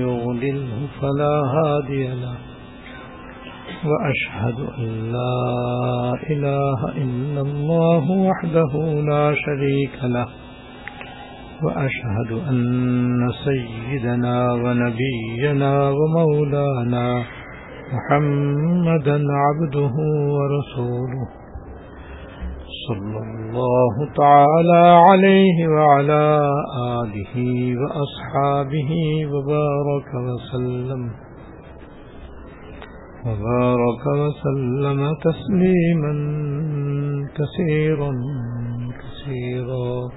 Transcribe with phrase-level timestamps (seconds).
[0.00, 2.36] يغلله فلا هادي له
[3.90, 8.72] وأشهد أن لا إله إلا الله وحده
[9.10, 10.26] لا شريك له
[11.64, 17.22] وأشهد أن سيدنا ونبينا ومولانا
[17.94, 19.94] محمدا عبده
[20.36, 21.28] ورسوله
[22.88, 26.24] صلى الله تعالى عليه وعلى
[27.00, 27.34] آله
[27.80, 28.92] وأصحابه
[29.32, 31.10] وبارك وسلم
[33.26, 36.12] وبارك وسلم تسليما
[37.38, 38.12] كثيرا
[39.00, 40.10] كثيرا.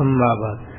[0.00, 0.74] أما بعد.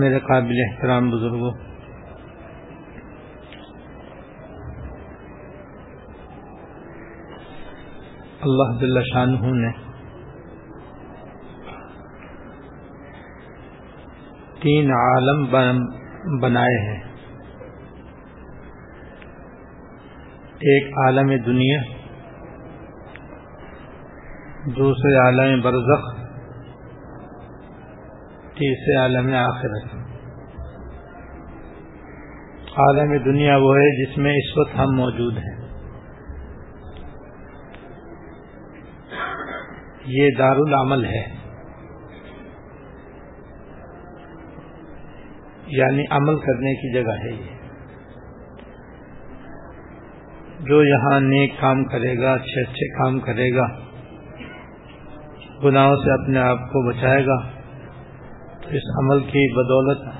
[0.00, 1.67] میرے قابل احترام بزرگوں
[8.40, 9.70] اللہ جل شانہ نے
[14.60, 15.44] تین عالم
[16.40, 17.02] بنائے ہیں۔
[20.68, 21.80] ایک عالم دنیا،
[24.66, 26.08] دوسرے عالم برزخ،
[28.54, 29.94] تیسرے عالم آخرت۔
[32.78, 35.57] عالم دنیا وہ ہے جس میں اس وقت ہم موجود ہیں۔
[40.08, 41.38] یہ دار العمل ہے۔
[45.66, 47.58] یعنی عمل کرنے کی جگہ ہے یہ۔
[50.60, 53.66] جو یہاں نیک کام کرے گا، اچھے اچھے کام کرے گا،
[55.64, 57.48] گناہوں سے اپنے آپ کو بچائے گا،
[58.62, 60.14] تو اس عمل کی بدولت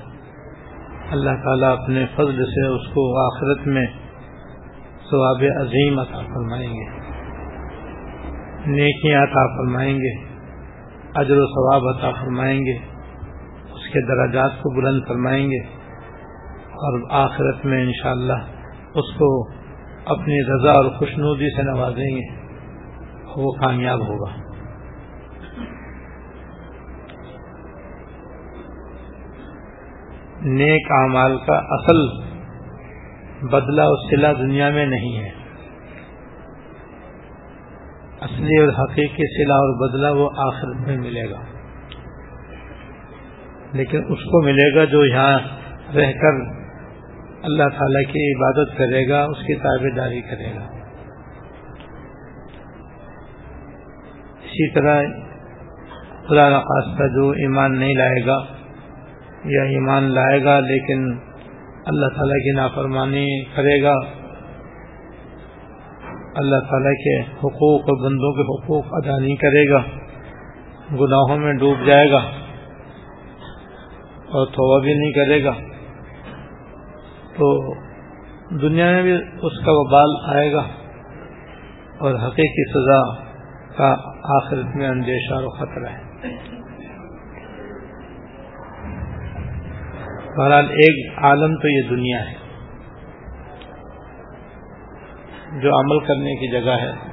[1.11, 3.87] اللہ تعالیٰ اپنے فضل سے اس کو آخرت میں
[5.11, 6.98] ثواب عظیم عطا فرمائیں گے۔
[8.67, 10.25] نیکیاں عطا فرمائیں گے،
[11.15, 12.77] اجر و ثواب عطا فرمائیں گے،
[13.73, 15.59] اس کے درجات کو بلند فرمائیں گے
[16.67, 18.39] اور آخرت میں انشاءاللہ
[18.95, 19.47] اس کو
[20.05, 22.39] اپنی رضا اور خوشنودی سے نوازیں گے،
[23.37, 24.49] وہ کامیاب ہوگا۔
[30.41, 32.29] نیک اعمال کا اصل
[33.47, 35.38] بدلہ اور سلا دنیا میں نہیں ہے۔
[38.21, 41.41] اصلی اور حقیقی سلا اور بدلہ وہ آخرت میں ملے گا۔
[43.73, 45.39] لیکن اس کو ملے گا جو یہاں
[45.95, 46.59] رہ کر
[47.43, 50.65] اللہ تعالی کی عبادت کرے گا، اس کی تابے داری کرے گا۔
[54.41, 55.03] اسی طرح
[56.27, 58.45] خدا نخواستہ جو ایمان نہیں لائے گا
[59.45, 61.17] یا ایمان لائے گا، لیکن
[61.85, 64.18] اللہ تعالیٰ کی نافرمانی کرے گا۔
[66.39, 69.81] اللہ تعالیٰ کے حقوق اور بندوں کے حقوق ادا نہیں کرے گا،
[70.91, 72.21] گناہوں میں ڈوب جائے گا
[74.27, 75.51] اور توبہ بھی نہیں کرے گا۔
[77.37, 77.73] تو
[78.61, 80.63] دنیا میں بھی اس کا وبال آئے گا
[81.99, 83.23] اور حقیقی سزا
[83.77, 83.95] کا
[84.37, 86.09] آخرت میں اندیشہ اور خطرہ ہے۔
[90.37, 92.48] بہرحال ایک عالم تو یہ دنیا ہے۔
[95.51, 97.09] جو عمل کرنے کی جگہ ہے۔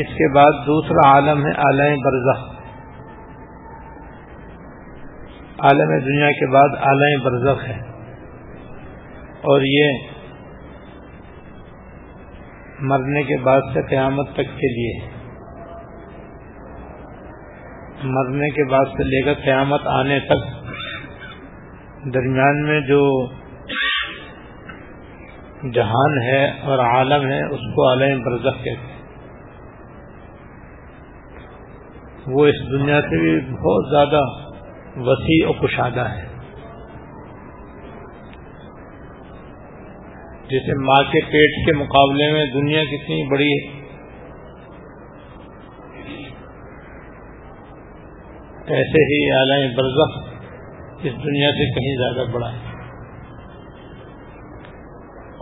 [0.00, 2.54] اس کے بعد دوسرا عالم ہے عالم برزخ۔
[5.58, 7.78] عالم دنیا کے بعد عالم برزخ ہے۔
[9.42, 10.08] اور یہ
[12.80, 15.08] مرنے کے بعد سے قیامت تک کے لیے
[18.02, 20.64] مرنے کے بعد سے لے کر قیامت آنے تک۔
[22.14, 23.26] درمیان میں جو
[25.72, 28.94] جہان ہے اور عالم ہے، اس کو عالم برزخ کہتے ہیں۔
[32.26, 34.20] وہ اس دنیا سے بھی بہت زیادہ
[34.96, 36.26] وسیع و کشادہ ہے۔
[40.50, 43.84] جیسے ماں کے پیٹ کے مقابلے میں دنیا کتنی بڑی ہے۔
[48.66, 50.34] ایسے ہی عالم برزخ
[51.02, 52.73] اس دنیا سے کہیں زیادہ بڑا ہے۔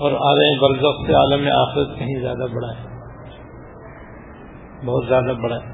[0.02, 2.86] اور عالم برزخ سے عالم آخرت کہیں زیادہ بڑا ہے۔
[4.86, 5.72] بہت زیادہ بڑا ہے۔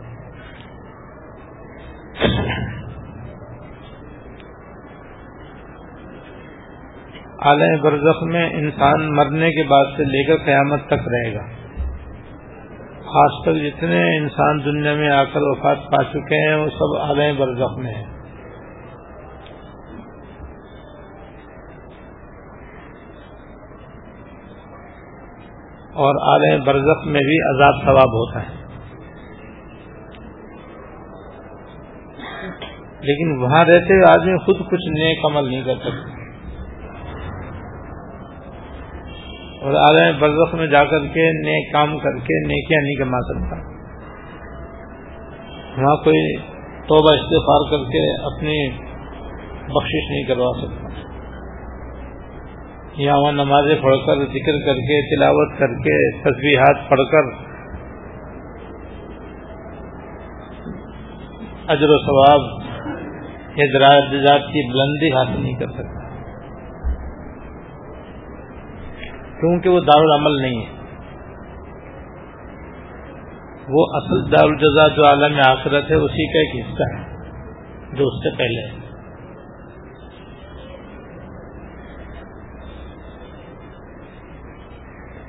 [7.38, 11.42] عالم برزخ میں انسان مرنے کے بعد سے لے کر قیامت تک رہے گا۔
[13.24, 17.36] آج تک جتنے انسان دنیا میں آ کر وفات پا چکے ہیں، وہ سب عالم
[17.38, 18.18] برزخ میں ہیں۔
[25.98, 28.68] اور عالم برزخ میں بھی عذاب ثواب ہوتا ہے۔
[33.00, 36.18] لیکن وہاں رہتے ہوئے آدمی خود کچھ نیک عمل نہیں کر سکتا۔
[39.62, 43.78] اور عالم برزخ میں جا کر کے نیک کام کر کے نیکیاں نہیں کما سکتا
[45.82, 46.36] وہاں کوئی
[46.88, 48.70] توبہ استفار کر کے اپنی
[49.74, 51.07] بخشش نہیں کروا سکتا۔
[52.98, 57.48] یا وہاں نمازیں پڑھ کر، ذکر کر کے، تلاوت کر کے تصویرات پڑھ کر
[61.68, 62.62] اجر و ثواب
[63.56, 65.98] یا درجات کی بلندی حاصل نہیں کر سکتا۔
[69.40, 70.72] کیونکہ وہ دار العمل نہیں ہے۔
[73.68, 77.16] وہ اصل دار الجزا جو عالم آخرت ہے، اسی کا ایک حصہ ہے،
[77.96, 78.88] جو اس سے پہلے۔ ہے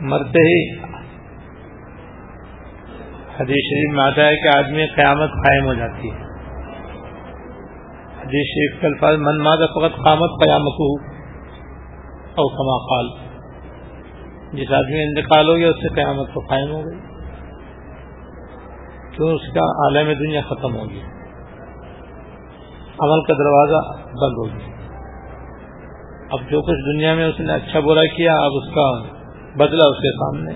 [0.02, 0.78] مرتے ہی
[3.40, 6.16] حدیث شریف میں آتا ہے کہ آدمی قیامت قائم ہو جاتی ہے۔
[8.18, 10.96] حدیث شریف کے الفاظ، من ماد فقط قامت قیامت ہو
[12.12, 13.30] اور کما قال۔
[14.54, 17.00] جس آدمی انتقال ہو گیا، اس سے قیامت کو قائم ہو گئی۔
[19.18, 21.06] تو اس کا عالم دنیا ختم ہو گیا۔
[23.00, 24.68] عمل کا دروازہ بند ہو گیا۔
[26.32, 29.19] اب جو کچھ دنیا میں اس نے اچھا برا کیا، اب اس کا
[29.56, 30.52] بدلہ اس کے سامنے۔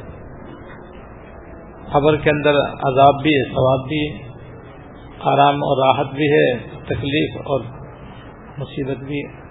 [1.91, 4.27] خبر کے اندر عذاب بھی ہے، ثواب بھی ہے۔
[5.19, 7.61] آرام اور راحت بھی ہے، تکلیف اور
[8.57, 9.43] مصیبت بھی ہے۔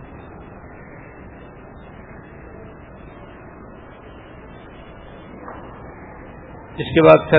[6.73, 7.39] اس کے بعد پھر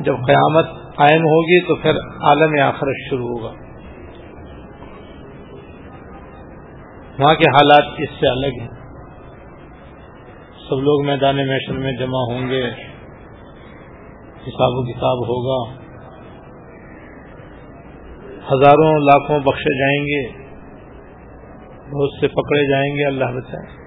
[0.00, 0.66] جب قیامت
[0.96, 1.90] قائم ہوگی تو پھر
[2.22, 3.52] عالم آخرت شروع ہوگا۔
[7.18, 8.79] وہاں کے حالات اس سے الگ ہیں۔
[10.70, 12.70] سب لوگ میدان میشن میں جمع ہوں گے،
[14.36, 15.72] حساب و کتاب ہوگا۔
[18.52, 20.28] ہزاروں لاکھوں بخشے جائیں گے،
[21.90, 23.80] بہت سے پکڑے جائیں گے، اللہ بچائے۔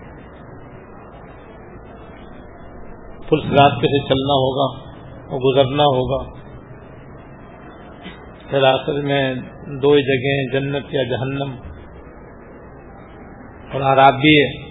[3.32, 4.90] اس راستے سے چلنا ہوگا
[5.30, 6.34] اور گزرنا ہوگا۔
[8.50, 9.36] پھر آخر میں
[9.68, 11.56] دو جگہیں، جنت یا جہنم۔
[13.72, 14.63] اور آراب بھی ہے۔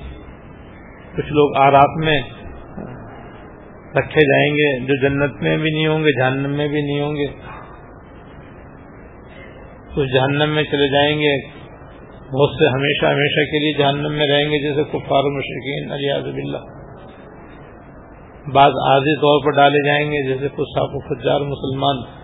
[1.16, 2.22] کچھ لوگ آراب میں
[3.96, 7.16] رکھے جائیں گے جو جنت میں بھی نہیں ہوں گے، جہنم میں بھی نہیں ہوں
[7.16, 7.26] گے۔
[9.96, 11.46] کچھ جہنم میں چلے جائیں گے،
[12.32, 16.58] بہت سے ہمیشہ ہمیشہ کے لیے جہنم میں رہیں گے، جیسے کفار مشرقین علیہ اللہ
[18.54, 22.22] بعض عارضی طور پر ڈالے جائیں گے، جیسے و خجار مسلمان۔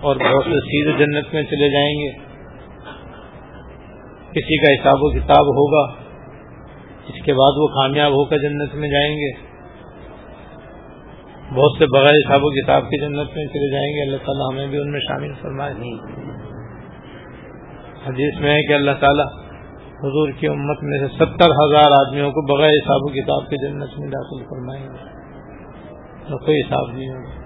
[0.00, 2.23] اور بہت سے سیدھے جنت میں چلے جائیں گے۔
[4.34, 5.92] کسی کا حساب و کتاب ہوگا،
[7.08, 9.54] اس کے بعد وہ کامیاب ہو کر جنت میں جائیں گے۔
[11.54, 14.66] بہت سے بغیر حساب و کتاب کی جنت میں چلے جائیں گے۔ اللہ تعالیٰ ہمیں
[14.66, 15.72] بھی ان میں شامل فرمائے۔
[18.06, 19.24] حدیث میں ہے کہ اللہ تعالیٰ
[19.98, 23.98] حضور کی امت میں سے ستر ہزار آدمیوں کو بغیر حساب و کتاب کے جنت
[23.98, 25.14] میں داخل فرمائیں گے
[26.44, 27.43] کوئی حساب نہیں ہوگا۔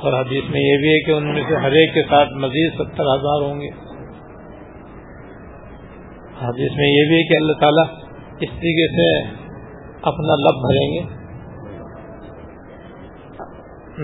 [0.00, 2.74] اور حدیث میں یہ بھی ہے کہ ان میں سے ہر ایک کے ساتھ مزید
[2.74, 3.68] ستر ہزار ہوں گے۔
[6.42, 7.84] حدیث میں یہ بھی ہے کہ اللہ تعالیٰ
[8.40, 9.28] اس طریقے سے
[10.02, 11.18] اپنا لب بھریں گے۔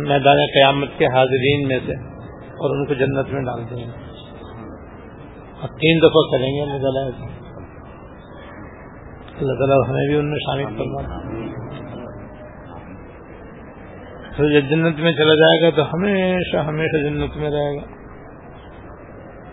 [0.08, 1.92] میدان قیامت کے حاضرین میں سے
[2.34, 4.04] اور ان کو جنت میں ڈال دیں گے۔
[5.60, 7.10] اور تین دفعہ کریں گے اللہ تعالیٰ
[9.40, 11.02] اللہ تعالیٰ ہمیں بھی ان میں شامل کروا
[14.36, 18.04] پھر جب جنت میں چلا جائے گا تو ہمیشہ ہمیشہ جنت میں رہے گا۔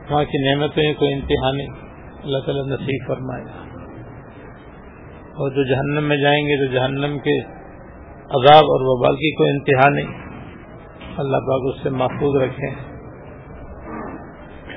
[0.10, 1.68] وہاں کی نعمتیں کوئی انتہا نہیں۔
[2.24, 3.72] اللہ تعالیٰ نصیب فرمائے۔ گا
[5.32, 7.42] اور جو جہنم میں جائیں گے تو جہنم کے
[8.14, 10.32] عذاب اور وبال کی کوئی انتہا نہیں۔
[11.18, 12.72] اللہ پاک اس سے محفوظ رکھیں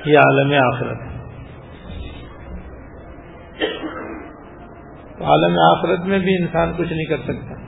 [0.05, 1.15] یہ عالم آخرت ہے۔
[5.23, 7.64] عالم آخرت میں بھی انسان کچھ نہیں کر سکتا۔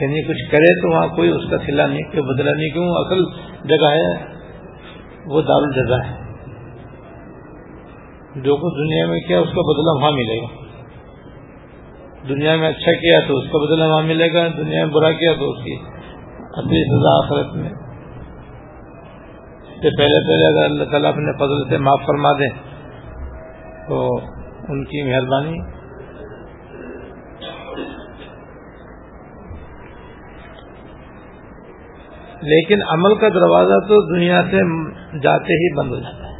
[0.00, 3.24] یعنی کچھ کرے تو وہاں کوئی اس کا سلا نہیں، کوئی بدلا نہیں، کیوں؟ اصل
[3.68, 4.34] جگہ ہے،
[5.26, 6.24] وہ دار الجزا ہے۔
[8.36, 10.46] جو کچھ دنیا میں کیا اس کا بدلا وہاں ملے گا۔
[12.28, 15.32] دنیا میں اچھا کیا تو اس کا بدلہ وہاں ملے گا، دنیا میں برا کیا
[15.38, 15.76] تو اس کی
[16.40, 17.70] اصلی سزا آخرت میں۔
[19.74, 22.48] سے پہلے پہلے اگر اللہ تعالیٰ اپنے فضل سے معاف فرما دیں
[23.88, 24.16] تو
[24.68, 25.83] ان کی مہربانی
[32.44, 34.58] لیکن عمل کا دروازہ تو دنیا سے
[35.18, 36.34] جاتے ہی بند ہو جاتا ہے۔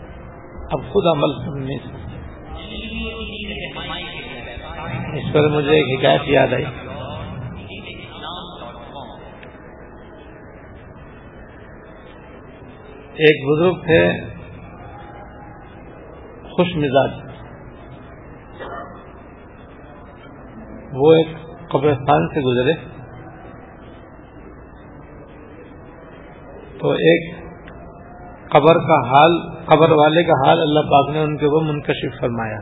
[0.70, 2.04] اب خود عمل نہیں سکتے
[5.18, 6.64] اس پر مجھے ایک حکایت یاد آئی۔
[13.16, 14.20] ایک بزرگ تھے،
[16.48, 17.10] خوش مزاج۔
[20.92, 21.26] وہ ایک
[21.70, 22.93] قبرستان سے گزرے۔
[26.84, 27.34] تو ایک
[28.50, 32.58] قبر کا حال، قبر والے کا حال اللہ پاک نے ان کے وہ منکشف فرمایا۔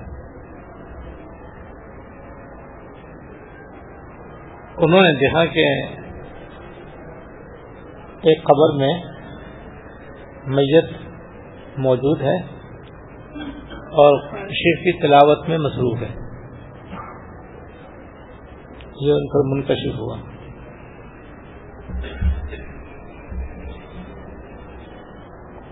[4.77, 5.65] انہوں نے دیکھا کہ
[8.29, 8.95] ایک قبر میں
[10.47, 10.91] میت
[11.77, 12.37] موجود ہے
[13.73, 16.15] اور شیر کی تلاوت میں مصروف ہے۔
[19.01, 20.32] یہ ان پر منکشف ہوا۔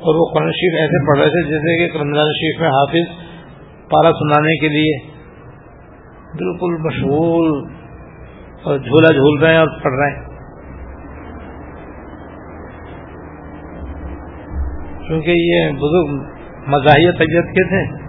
[0.00, 3.30] اور وہ قرآن شریف ایسے پڑھ رہے تھے جیسے کہ رمضان شریف میں حافظ
[3.90, 5.10] پارا سنانے کے لیے
[6.32, 7.68] بالکل مشغول
[8.62, 10.30] اور جھولا جھول رہے ہیں اور پڑھ رہے ہیں۔
[15.06, 16.14] کیونکہ یہ بزرگ
[16.66, 18.00] مزاحیہ طبیعت کے تھے۔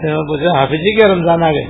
[0.00, 1.64] پوچھا حافظ جی کے رمضان آ گئے۔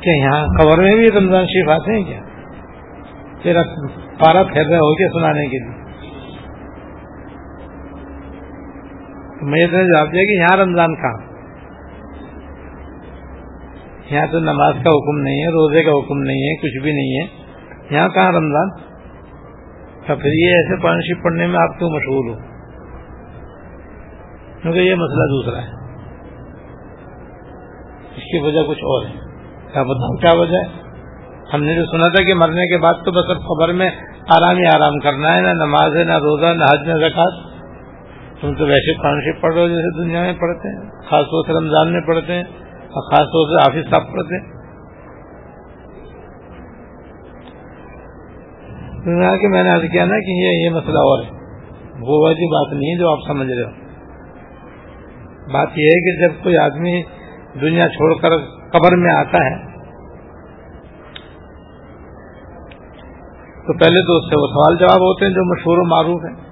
[0.00, 2.27] کہ یہاں خبر میں بھی رمضان شریف آتے ہیں کیا؟
[3.42, 3.62] تیرا
[4.18, 5.88] پارا پھیر رہے ہو گیا سنانے کے لیے۔
[9.42, 11.28] میں یہ جواب دیا کہ یہاں رمضان کہاں؟
[14.10, 17.20] یہاں تو نماز کا حکم نہیں ہے، روزے کا حکم نہیں ہے، کچھ بھی نہیں
[17.20, 17.26] ہے۔
[17.96, 18.70] یہاں کہاں رمضان؟
[20.06, 22.34] تو پھر یہ ایسے پارٹنرشپ پڑھنے میں آپ کیوں مشغول ہو؟
[24.62, 25.68] کیونکہ یہ مسئلہ دوسرا ہے۔
[28.16, 29.12] اس کی وجہ کچھ اور ہے۔
[29.72, 30.87] کیا بتاؤں کیا وجہ ہے؟
[31.54, 33.90] ہم نے جو سنا تھا کہ مرنے کے بعد تو بس اب خبر میں
[34.28, 37.58] آرام ہی آرام کرنا ہے، نہ نماز ہے، نہ روزہ، نہ حج، نہ زکات
[38.40, 41.52] تم تو ویسے پارٹنرشپ پڑھ رہے ہو جیسے دنیا میں پڑھتے ہیں، خاص طور سے
[41.52, 44.58] رمضان میں پڑھتے ہیں اور خاص طور سے حافظ صاحب پڑھتے ہیں۔
[49.38, 51.30] کہ میں نے آج کیا نا کہ یہ یہ مسئلہ اور ہے۔
[52.00, 53.70] وہ ویسی بات نہیں ہے جو آپ سمجھ رہے ہو۔
[55.52, 57.02] بات یہ ہے کہ جب کوئی آدمی
[57.60, 58.30] دنیا چھوڑ کر
[58.72, 59.67] قبر میں آتا ہے
[63.68, 66.48] تو پہلے تو اس سے وہ سوال جواب ہوتے ہیں جو مشہور و معروف ہیں۔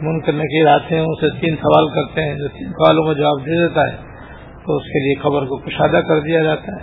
[0.00, 3.40] من کرنے کی آتے ہیں اسے تین سوال کرتے ہیں، جو تین سوالوں کا جواب
[3.40, 3.96] دے دیتا ہے،
[4.66, 6.82] تو اس کے لیے خبر کو کشادہ کر دیا جاتا ہے۔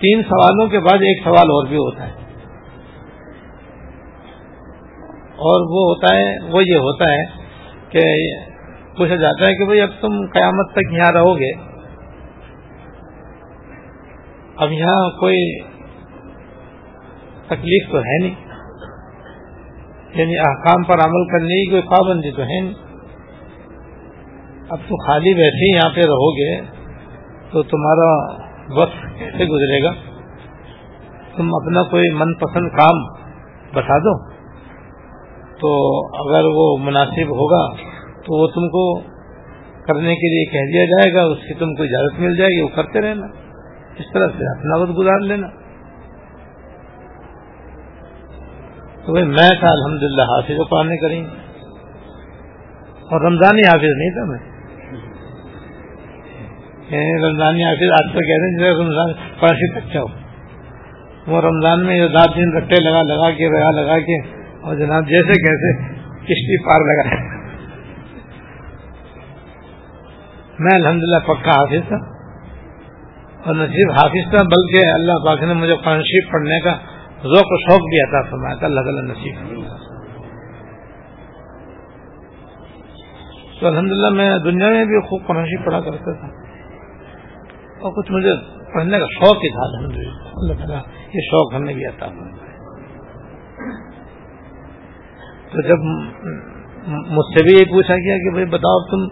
[0.00, 2.12] تین سوالوں کے بعد ایک سوال اور بھی ہوتا ہے۔
[5.30, 7.24] اور وہ ہوتا ہے، وہ یہ ہوتا ہے
[7.88, 8.26] کہ
[8.96, 11.52] پوچھا جاتا ہے کہ بھائی اب تم قیامت تک یہاں رہو گے؟
[14.56, 15.71] اب یہاں کوئی
[17.54, 18.34] تکلیف تو ہے نہیں۔
[20.14, 22.74] یعنی احکام پر عمل کرنے کی کوئی پابندی تو ہے نہیں۔
[24.68, 26.60] اب تو خالی ویسے ہی یہاں پہ رہو گے
[27.50, 28.42] تو تمہارا
[28.82, 29.90] وقت کیسے گزرے گا؟
[31.36, 33.14] تم اپنا کوئی من پسند کام
[33.74, 34.32] بتا دو۔
[35.60, 37.76] تو اگر وہ مناسب ہوگا
[38.12, 39.00] تو وہ تم کو
[39.86, 42.60] کرنے کے لیے کہہ دیا جائے گا، اس کی تم کو اجازت مل جائے گی،
[42.60, 43.26] وہ کرتے رہنا۔
[43.98, 45.61] اس طرح سے اپنا وقت گزار لینا۔
[49.06, 51.24] تو بھائی میں تھا الحمد للہ حافظ کو پڑھنے کریں۔
[53.10, 54.38] اور رمضانی حافظ نہیں تھا میں۔
[56.90, 60.06] یعنی رمضانی حافظ آج تو کہتے ہیں رمضان پڑھنے اچھا ہو
[61.26, 64.20] وہ رمضان میں جو رات دن رٹے لگا لگا کے لگا لگا کے،
[64.60, 67.24] اور جناب جیسے کیسے کشتی پار لگا۔
[70.58, 71.96] میں الحمد للہ پکا حافظ تھا۔
[73.44, 76.76] اور نہ صرف حافظ تھا، بلکہ اللہ پاک نے مجھے قرآن شریف پڑھنے کا
[77.22, 79.36] ذوق و شوق بھی عطا فرمایا تھا اللہ تعالیٰ نصیب
[83.60, 86.26] تو الحمد للہ میں دنیا میں بھی خوب قرآن پڑھا کرتا تھا۔
[87.80, 88.32] اور کچھ مجھے
[88.74, 90.80] پڑھنے کا شوق ہی تھا الحمد للہ اللہ تعالیٰ
[91.14, 92.42] یہ شوق ہمیں بھی عطا فرمایا۔
[95.52, 95.78] تو جب
[96.88, 99.06] مجھ سے بھی یہ پوچھا گیا کہ بھائی بتاؤ تم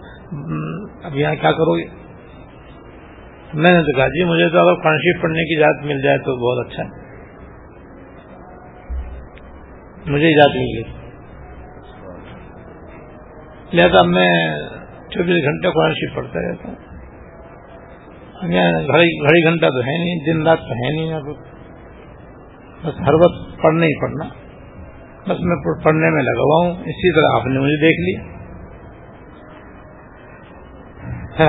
[1.03, 1.85] اب یہاں کیا کرو گے؟
[3.53, 6.35] میں نے تو کہا جی مجھے تو اگر قرآن پڑھنے کی اجازت مل جائے تو
[6.35, 7.00] بہت اچھا ہے۔
[10.05, 10.83] مجھے اجازت مل گئی
[13.73, 14.55] لہذا میں
[15.09, 16.75] چوبیس گھنٹے قرآن شریف پڑھتا رہتا ہوں۔
[19.21, 21.19] گھڑی گھنٹہ تو ہے نہیں، دن رات تو ہے نہیں
[22.83, 24.25] بس ہر وقت پڑھنا ہی پڑھنا۔
[25.23, 28.41] بس میں پڑھنے میں لگا ہوا ہوں۔ اسی طرح آپ نے مجھے دیکھ لیا۔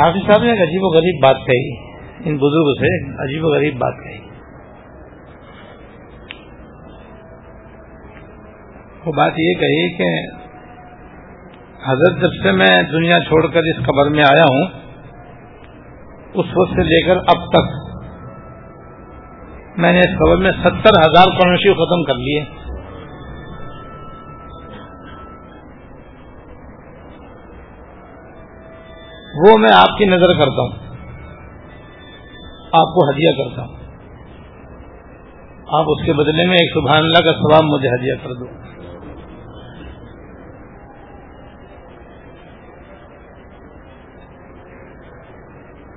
[0.02, 1.76] حافظ صاحب نے ایک عجیب و غریب بات کہی۔
[2.24, 4.31] ان بزرگ سے عجیب و غریب بات کہی۔
[9.06, 10.08] وہ بات یہ کہی کہ
[11.86, 14.66] حضرت جب سے میں دنیا چھوڑ کر اس قبر میں آیا ہوں،
[16.34, 17.72] اس وقت سے لے کر اب تک
[19.76, 22.44] میں نے اس خبر میں ستر ہزار کرنسی ختم کر لیے۔
[29.42, 30.96] وہ میں آپ کی نظر کرتا ہوں،
[32.72, 33.76] آپ کو ہدیہ کرتا ہوں۔
[35.78, 38.71] آپ اس کے بدلے میں ایک سبحان اللہ کا ثواب مجھے ہدیہ کر دو۔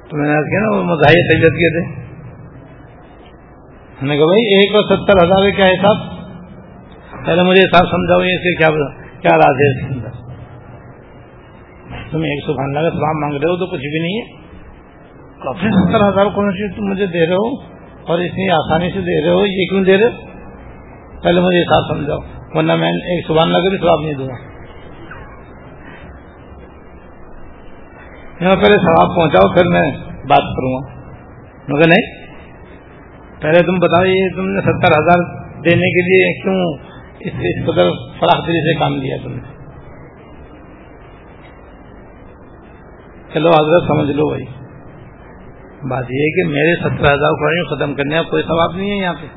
[0.10, 2.06] تو میں نے کیا نا، وہ مزاحیہ طبیعت کے تھے۔
[4.02, 5.98] میں نے کہا بھائی، ایک اور ستر ہزار کیا حساب؟
[7.26, 8.70] پہلے مجھے حساب سمجھاؤ اس کے کیا
[9.22, 10.26] کیا راز ہے اس کے اندر؟
[12.12, 14.46] تم ایک سو اللہ کا سلام مانگ رہے ہو تو کچھ بھی نہیں ہے۔
[15.44, 17.62] کافی ستر ہزار کون سی تم مجھے دے رہے ہو
[18.08, 20.28] اور اتنی آسانی سے دے رہے ہو، یہ کیوں دے رہے ہو؟
[21.24, 22.20] پہلے مجھے حساب سمجھاؤ،
[22.54, 24.55] ورنہ میں ایک سبحان اللہ کا بھی سواب نہیں دوں گا۔
[28.42, 31.12] یہاں پہلے سواب پہنچاؤ، پھر میں بات کروں گا۔
[31.68, 32.26] مگر نہیں،
[33.42, 36.78] پہلے تم بتاؤ، یہ تم نے ستر ہزار دینے کے لیے کیوں
[37.20, 37.90] اس قدر
[38.20, 39.42] فراخ دلی سے کام لیا تم نے؟
[43.34, 44.46] چلو حضرت، سمجھ لو بھائی۔
[45.90, 48.96] بات یہ ہے کہ میرے ستر ہزار کو ختم کرنے کا کوئی ثواب نہیں ہے
[48.96, 49.28] یہاں پہ۔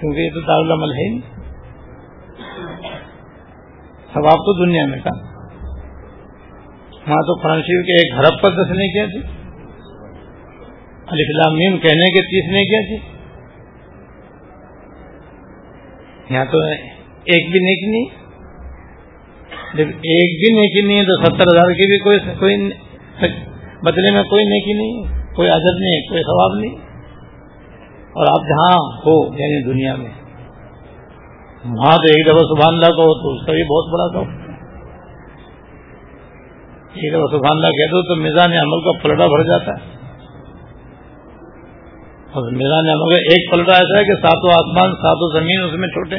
[0.00, 1.41] کیونکہ یہ تو دارالعمل ہے۔ نہیں
[4.14, 5.32] ثواب تو دنیا میں تھا۔
[7.06, 9.20] وہاں تو قرآن شریف کے ایک ہرب پر دس نے کیا جی؟
[11.08, 13.12] تھی میم کہنے کے تیس نے کیا تھی
[16.34, 16.58] یہاں تو
[17.24, 18.22] ایک بھی نیک نہیں۔
[19.74, 22.56] جب ایک بھی نیکی نہیں ہے تو ستر ہزار کی بھی کوئی کوئی
[23.82, 26.92] بدلے میں کوئی نیکی نہیں کوئی عدد نہیں، کوئی ثواب نہیں۔
[28.12, 30.21] اور آپ جہاں ہو یعنی دنیا میں۔
[31.64, 34.30] وہاں تو ایک دفعہ سبحان اللہ کو تو اس کا بھی بہت بڑا تھا
[36.92, 39.90] ایک دفعہ سبحان اللہ کہہ دو تو میزان عمل کا پلٹا بھر جاتا ہے۔
[42.32, 45.88] اور میزان عمل کا ایک پلٹا ایسا ہے کہ ساتوں آسمان، ساتوں زمین اس میں
[45.88, 46.16] چھوٹے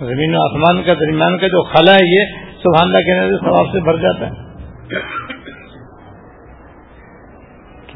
[0.00, 2.24] زمین و آسمان کا درمیان کا جو خلا ہے یہ
[2.62, 4.50] سبحان اللہ کہنے سے ثواب سے بھر جاتا ہے۔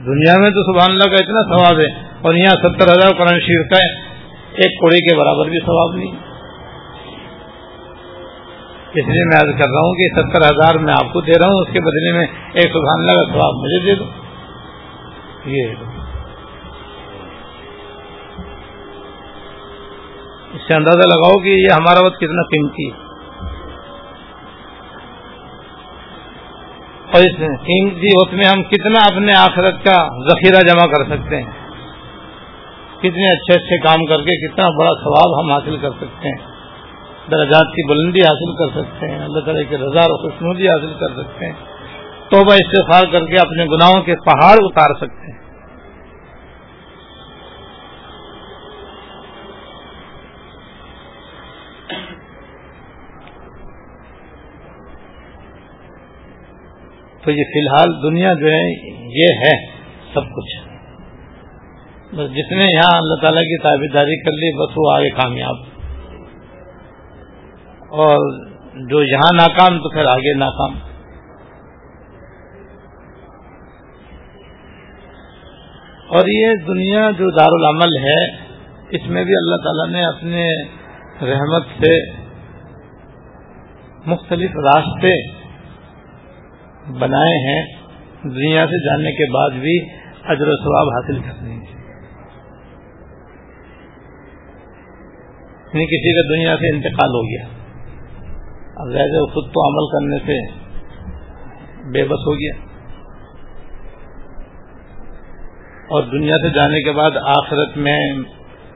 [0.07, 3.71] دنیا میں تو سبحان اللہ کا اتنا ثواب ہے اور یہاں ستر ہزار قرآن شریف
[3.71, 4.04] کا
[4.55, 6.35] ایک کوڑے کے برابر بھی ثواب نہیں۔
[8.95, 11.61] اس لیے میں کر رہا ہوں کہ ستر ہزار میں آپ کو دے رہا ہوں،
[11.61, 14.05] اس کے بدلے میں ایک سبحان اللہ کا ثواب مجھے دے دو۔
[15.45, 15.95] یہ۔
[20.53, 22.97] اس سے اندازہ لگاؤ کہ یہ ہمارا وقت کتنا قیمتی ہے۔
[27.13, 31.64] اور اس قیمتی وقت میں ہم کتنا اپنے آخرت کا ذخیرہ جمع کر سکتے ہیں۔
[33.05, 36.55] کتنے اچھے اچھے کام کر کے کتنا بڑا ثواب ہم حاصل کر سکتے ہیں،
[37.31, 41.23] درجات کی بلندی حاصل کر سکتے ہیں، اللہ تعالیٰ کی رضا اور خوشنودی حاصل کر
[41.23, 41.53] سکتے ہیں۔
[42.31, 45.45] توبہ استفار کر کے اپنے گناہوں کے پہاڑ اتار سکتے ہیں۔
[57.25, 59.67] تو یہ فی الحال دنیا جو ہے، یہ ہے
[60.15, 60.64] سب کچھ۔
[62.15, 65.57] بس جس نے یہاں اللہ تعالیٰ کی تابے داری کر لی، بس وہ آگے کامیاب۔
[67.89, 68.45] اور
[68.89, 70.79] جو یہاں ناکام، تو پھر آگے ناکام۔
[76.09, 78.37] اور یہ دنیا جو دارالعمل ہے،
[78.91, 80.63] اس میں بھی اللہ تعالیٰ نے اپنے
[81.33, 82.11] رحمت سے
[84.07, 85.33] مختلف راستے
[86.99, 87.67] بنائے ہیں۔
[88.23, 89.81] دنیا سے جاننے کے بعد بھی
[90.25, 91.84] اجر و ثواب حاصل کرنے ہیں
[95.75, 97.45] یعنی کسی کا دنیا سے انتقال ہو گیا۔
[98.77, 100.65] اب ویسے خود تو عمل کرنے سے
[101.91, 102.53] بے بس ہو گیا۔
[105.89, 107.99] اور دنیا سے جانے کے بعد آخرت میں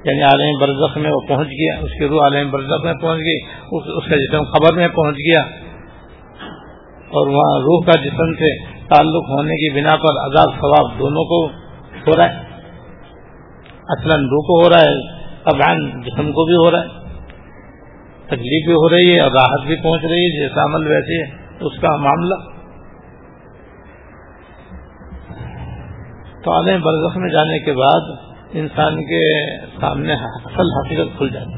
[0.05, 3.39] یعنی عالم برزخ میں وہ پہنچ گیا۔ اس کی روح عالم برزخ میں پہنچ گئی۔
[3.73, 5.43] اس کا جسم خبر میں پہنچ گیا۔
[7.09, 11.47] اور وہاں روح کا جسم سے تعلق ہونے کی بنا پر عذاب، ثواب دونوں کو
[12.07, 12.39] ہو رہا ہے۔
[13.89, 16.88] اصلاً روح کو ہو رہا ہے۔ ابان جسم کو بھی ہو رہا ہے،
[18.27, 21.31] تکلیف بھی ہو رہی ہے اور راحت بھی پہنچ رہی ہے، جیسا عمل ویسے ہے
[21.61, 22.35] اس کا معاملہ۔
[26.44, 28.11] تو عالم برزخ میں جانے کے بعد
[28.53, 29.22] انسان کے
[29.81, 31.53] سامنے اصل حقیقت کھل جاتی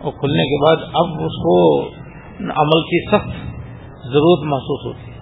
[0.00, 1.86] اور کھلنے کے بعد اب اس کو
[2.40, 3.28] عمل کی سخت
[4.04, 5.20] ضرورت محسوس ہوتی ہے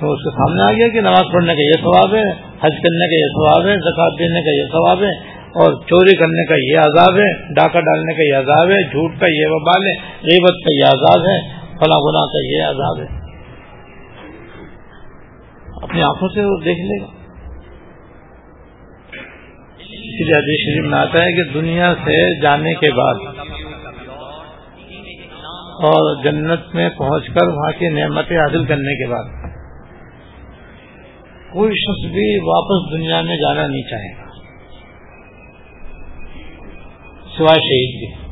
[0.00, 2.30] تو اس کے سامنے آ گیا کہ نماز پڑھنے کا یہ ثواب ہے،
[2.60, 6.44] حج کرنے کا یہ ثواب ہے زکات دینے کا یہ ثواب ہے اور چوری کرنے
[6.44, 9.92] کا یہ عذاب ہے، ڈاکہ ڈالنے کا یہ عذاب ہے، جھوٹ کا یہ وبال ہے،
[9.98, 11.38] غیبت کا یہ عذاب ہے،
[11.78, 13.18] فلاں گنا کا یہ عذاب ہے۔
[15.82, 17.18] اپنی آنکھوں سے وہ دیکھ لے گا۔
[20.36, 23.14] حدیث شریف میں آتا ہے کہ دنیا سے جانے کے بعد
[25.84, 29.37] اور جنت میں پہنچ کر وہاں کی نعمتیں حاصل کرنے کے بعد
[31.52, 34.28] کوئی شخص بھی واپس دنیا میں جانا نہیں چاہے گا۔
[37.36, 38.28] سوائے شہید کے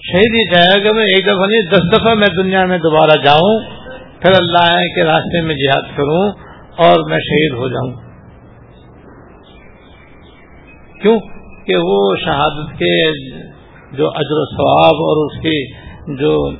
[0.00, 3.60] شہید یہ چاہے گا میں ایک دفعہ نہیں، دس دفعہ میں دنیا میں دوبارہ جاؤں،
[4.22, 6.30] پھر اللہ کے راستے میں جہاد کروں
[6.76, 8.08] اور میں شہید ہو جاؤں۔
[11.02, 11.20] کیوں؟
[11.66, 13.12] کہ وہ شہادت کے
[13.96, 15.72] جو اجر و ثواب اور اس کی
[16.16, 16.50] جو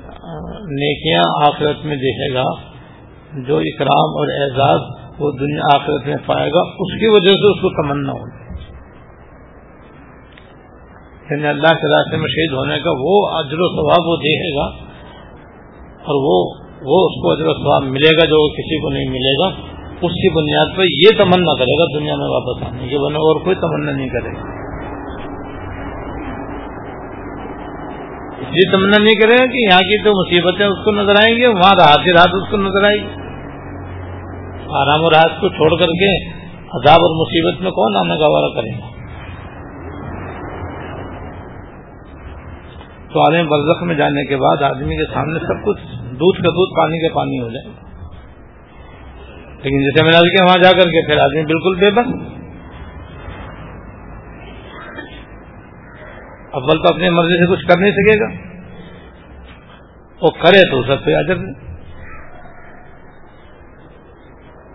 [0.70, 2.67] نیکیاں آخرت میں دیکھے گا
[3.32, 4.80] جو اکرام اور اعزاز
[5.18, 8.38] وہ دنیا آخرت میں پائے گا، اس کی وجہ سے اس کو تمنا ہوگی
[11.30, 14.66] یعنی اللہ کے راستے میں شہید ہونے کا وہ اجر و ثواب وہ دیکھے گا
[16.04, 16.36] اور وہ
[16.82, 19.48] وہ اس کو اجر و ثواب ملے گا جو کسی کو نہیں ملے گا۔
[20.02, 23.44] اس کی بنیاد پر یہ تمنا کرے گا دنیا میں واپس آنے کی بنا اور
[23.44, 24.57] کوئی تمنا نہیں کرے گا۔
[28.38, 31.46] یہ تمنا نہیں کرے گا کہ یہاں کی تو مصیبتیں اس کو نظر آئیں گی
[31.46, 33.28] وہاں رات ہی رات اس کو نظر آئے گی۔
[34.68, 38.78] آرام و راحت کو چھوڑ کر کے عذاب اور مصیبت میں کون آنا گوارا کرے
[38.78, 38.98] گا؟
[43.12, 46.76] تو عالم برزخ میں جانے کے بعد آدمی کے سامنے سب کچھ دودھ کا دودھ
[46.76, 47.88] پانی کا پانی ہو جائے۔
[49.62, 52.37] لیکن جیسے میں نے وہاں جا کر کے پھر آدمی بالکل بے بس۔
[56.58, 58.58] اول تو اپنی مرضی سے کچھ کر نہیں سکے گا۔
[60.22, 61.68] وہ کرے تو سب پہ اجر نہیں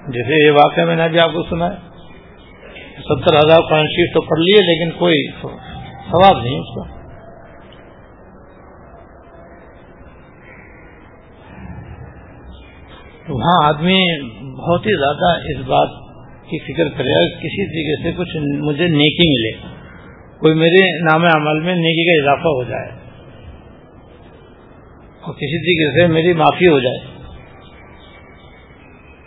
[0.07, 1.75] جیسے یہ واقعہ میں نے ابھی آپ کو سنا ہے۔
[3.01, 7.03] ستر ہزار پوائنٹ شیٹ تو پڑھ لیے، لیکن کوئی سواب نہیں اس کا۔
[13.29, 14.21] وہاں آدمی
[14.55, 15.87] بہت ہی زیادہ اس بات
[16.49, 19.82] کی فکر کرے گا کسی طریقے سے کچھ مجھے نیکی ملے۔
[20.43, 22.87] کوئی میرے نام عمل میں نیکی کا اضافہ ہو جائے
[25.21, 26.97] اور کسی طریقے سے میری معافی ہو جائے،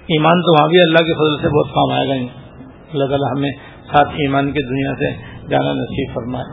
[0.09, 2.15] ایمان تو وہاں بھی اللہ کے فضل سے بہت کام آئے گا۔
[2.93, 3.51] اللہ تعالیٰ ہمیں
[3.93, 5.11] ساتھ ایمان کی دنیا سے
[5.51, 6.45] جانا نصیب فرمائے۔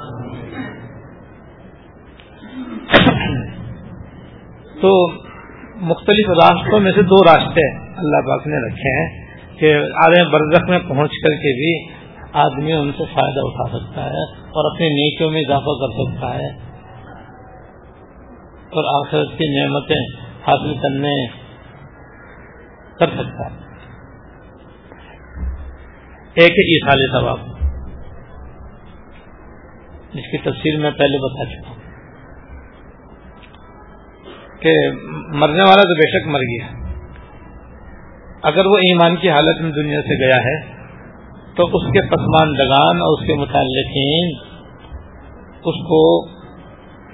[4.81, 5.07] تو
[5.81, 9.25] مختلف راستوں میں سے دو راستے اللہ پاک نے رکھے ہیں
[9.59, 11.92] کہ عالم برزخ میں پہنچ کر کے بھی
[12.33, 16.73] آدمی ان سے فائدہ اٹھا سکتا ہے اور اپنی نیکیوں میں اضافہ کر سکتا ہے۔
[18.75, 21.27] اور آخرت کی نعمتیں حاصل کرنے
[22.99, 23.63] کر سکتا ہے۔
[26.33, 27.37] ایک ہے ثواب۔
[30.13, 31.77] جس کی تفصیل میں پہلے بتا چکا ہوں۔
[34.61, 34.91] کہ
[35.37, 36.93] مرنے والا تو بے شک مر گیا۔
[38.41, 40.82] اگر وہ ایمان کی حالت میں دنیا سے گیا ہے
[41.55, 44.31] تو اس کے پسماندگان اور اس کے متعلقین
[45.65, 46.27] اس کو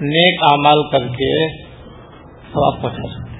[0.00, 1.48] نیک اعمال کر کے
[2.52, 3.30] ثواب پہنچا سکتے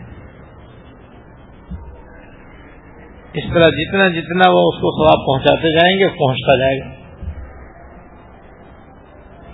[3.35, 6.89] اس طرح جتنا جتنا وہ اس کو ثواب پہنچاتے جائیں گے، پہنچتا جائے گا۔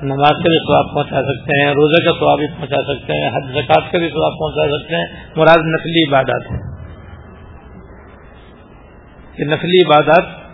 [0.03, 3.53] نماز کا بھی ثواب پہنچا سکتے ہیں، روزے کا ثواب بھی پہنچا سکتے ہیں حد
[3.53, 5.07] زکات کا بھی ثواب پہنچا سکتے ہیں۔
[5.37, 6.59] مراد نقلی عبادات ہے
[9.37, 10.46] کہ نقلی عبادات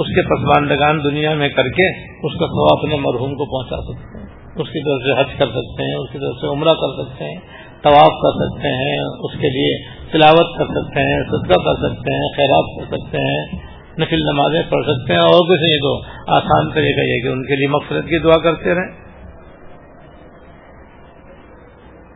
[0.00, 4.18] اس کے پسماندگان دنیا میں کر کے اس کا ثواب اپنے مرحوم کو پہنچا سکتے
[4.18, 7.04] ہیں۔ اس کی طرف سے حج کر سکتے ہیں، اس کی طرف سے عمرہ کر
[7.04, 7.40] سکتے ہیں،
[7.82, 12.28] طواف کر سکتے ہیں، اس کے لیے تلاوت کر سکتے ہیں، صدقہ کر سکتے ہیں،
[12.36, 16.00] خیرات کر سکتے ہیں، نفل نمازیں پڑھ سکتے ہیں۔ اور کچھ نہیں تو
[16.36, 19.10] آسان طریقہ یہ کہ ان کے لیے مقصد کی دعا کرتے رہیں۔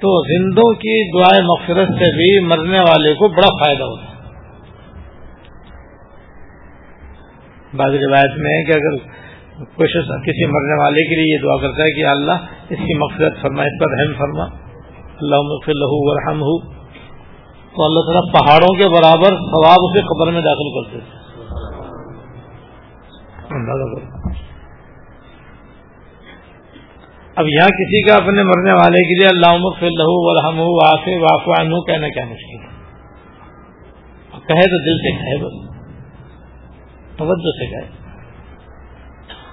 [0.00, 4.13] تو زندوں کی دعائیں مغفرت سے بھی مرنے والے کو بڑا فائدہ ہوتا ہے۔
[7.76, 8.98] بعض روایت میں ہے کہ اگر
[9.76, 13.42] کوشش کسی مرنے والے کے لیے یہ دعا کرتا ہے کہ اللہ اس کی مقصد
[13.42, 14.44] فرما، اس پر رحم فرما۔
[15.14, 16.58] اللہ لہو ورحم ہو
[17.74, 21.22] تو اللہ تعالیٰ پہاڑوں کے برابر ثواب اسے قبر میں داخل کرتے تھے
[27.36, 32.08] اب یہاں کسی کا اپنے مرنے والے کے لیے اللہ لہو ورحم واف وافوان کہنا
[32.08, 32.72] کیا مشکل ہے؟
[34.48, 35.73] کہے تو دل سے کہے بس۔
[37.16, 38.04] توجہ سے کہے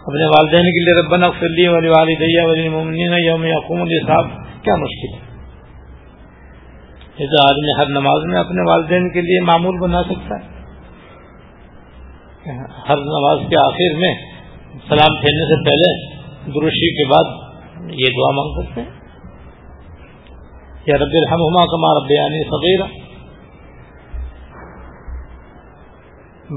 [0.02, 4.26] اپنے والدین کے لیے ربنا فلی والی والدیا ولی ممنین یوم یقوم صاحب
[4.64, 5.32] کیا مشکل ہے؟
[7.18, 10.52] یہ تو آدمی ہر نماز میں اپنے والدین کے لیے معمول بنا سکتا ہے۔
[12.90, 14.16] ہر نماز کے آخر میں
[14.90, 17.24] سلام پھیرنے سے پہلے درشی کے بعد
[17.90, 19.02] یہ دعا مانگ سکتے ہیں۔
[20.86, 23.11] یا رب الحما کما رب یعنی صغیرہ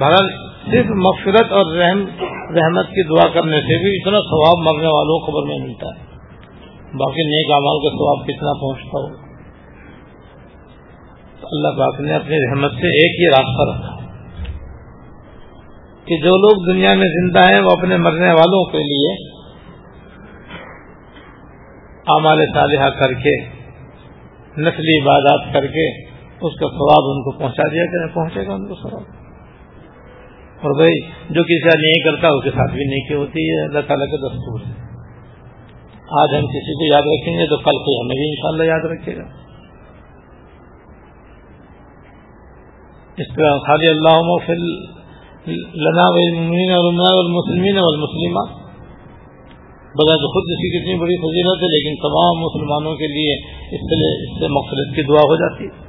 [0.00, 1.98] بہرحال صرف مغفرت اور رحم،
[2.54, 6.04] رحمت کی دعا کرنے سے بھی اتنا ثواب مرنے والوں کو خبر میں ملتا ہے۔
[6.96, 9.24] باقی نیک امال کا ثواب کتنا پہنچتا ہو۔
[11.52, 14.04] اللہ پاک نے اپنی رحمت سے ایک ہی راستہ رکھا۔
[16.04, 19.28] کہ جو لوگ دنیا میں زندہ ہیں، وہ اپنے مرنے والوں کے لیے
[22.08, 23.42] اعمال صالحہ کر کے،
[24.56, 26.04] نسلی عبادات کر کے
[26.34, 29.23] اس کا ثواب ان کو پہنچا دیا کہ پہنچے گا ان کو ثواب۔
[30.64, 31.00] اور بھائی
[31.30, 34.16] جو کسی کا نہیں کرتا، اس کے ساتھ بھی نیکی ہوتی ہے۔ اللہ تعالیٰ کے
[34.16, 34.84] دستور ہے۔
[36.22, 39.16] آج ہم کسی کو یاد رکھیں گے تو کل کو ہمیں بھی انشاءاللہ یاد رکھے
[39.16, 39.44] گا۔
[43.16, 44.18] اس طرح خالی اللہ
[45.76, 48.48] لنا والمسلمین والمسلمات۔
[49.94, 53.80] بغیر تو خود اس کی کتنی بڑی فضیلت ہے، لیکن تمام مسلمانوں کے لیے اس
[53.80, 55.84] سے اس سے مقصد کی دعا ہو جاتی۔ ہے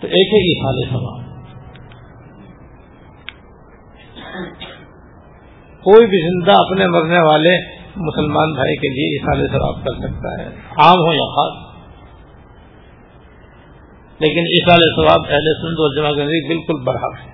[0.00, 1.31] تو ایک ہی حال ثواب
[5.82, 10.46] کوئی بھی زندہ اپنے مرنے والے مسلمان بھائی کے لیے اصال ثواب کر سکتا ہے۔
[10.78, 11.72] عام ہو یا خاص۔
[14.18, 17.32] لیکن اصال ثواب اہل سند اور جمع کرنے بالکل برحق ہے۔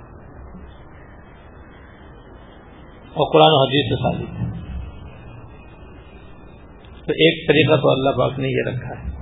[3.15, 4.59] اور قرآن و حدیث سے ثابت ہے۔
[7.07, 9.19] تو ایک طریقہ تو اللہ پاک نے یہ رکھا ہے۔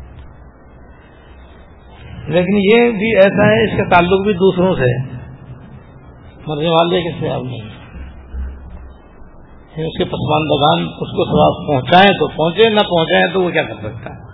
[2.28, 5.02] لیکن یہ بھی ایسا ہے، اس کا تعلق بھی دوسروں سے
[6.46, 7.75] مرنے والے کے سے نہیں۔
[9.84, 13.74] اس کے پسماندگان اس کو سواب پہنچائیں تو پہنچے، نہ پہنچائیں تو وہ کیا کر
[13.74, 14.26] سکتا ہے؟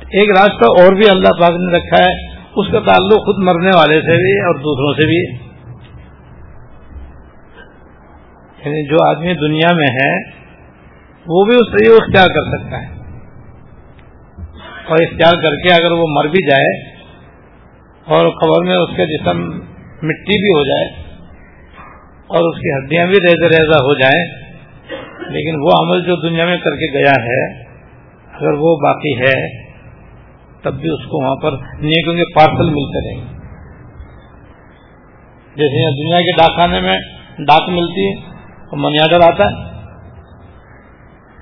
[0.00, 3.94] ایک راستہ اور بھی اللہ پاک نے رکھا ہے، اس کا تعلق خود مرنے والے
[3.94, 5.50] سے بھی اور دوسروں سے بھی۔
[8.64, 10.30] یعنی جو آدمی دنیا میں ہے،
[11.26, 13.00] وہ بھی اس سے یہ اختیار کر سکتا ہے۔
[14.88, 16.94] اور اختیار کر کے اگر وہ مر بھی جائے
[18.04, 19.70] اور خبر میں اس کا جسم
[20.02, 20.84] مٹی بھی ہو جائے
[22.30, 24.20] اور اس کی ہڈیاں بھی ریزہ ریزہ ہو جائیں،
[25.30, 27.40] لیکن وہ عمل جو دنیا میں کر کے گیا ہے،
[28.30, 29.34] اگر وہ باقی ہے،
[30.64, 33.20] تب بھی اس کو وہاں پر نیکوں کے پارسل ملتے رہیں۔
[35.56, 36.96] گے جیسے دنیا کے ڈاکخانے میں
[37.46, 39.68] ڈاک ملتی ہے منی آڈر آتا ہے،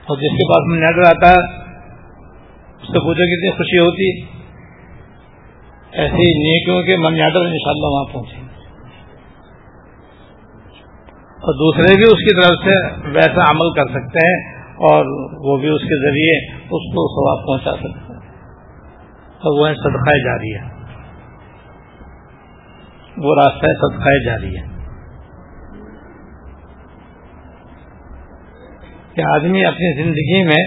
[0.07, 1.41] اور جس کے پاس منی آڈر آتا ہے،
[2.83, 4.11] اس سے پوچھو کتنی خوشی ہوتی
[6.01, 8.47] ایسی نیکیوں کے منی آڈر ان شاء اللہ وہاں پہنچے
[11.39, 15.05] اور دوسرے بھی اس کی طرف سے ویسا عمل کر سکتے ہیں اور
[15.47, 18.19] وہ بھی اس کے ذریعے اس کو سواب پہنچا سکتے ہیں۔
[19.19, 20.65] اور وہ صدقہ جاری ہے۔
[23.17, 24.63] وہ راستہ صدقہ جاری ہے۔
[29.15, 30.65] کہ آدمی اپنی زندگی میں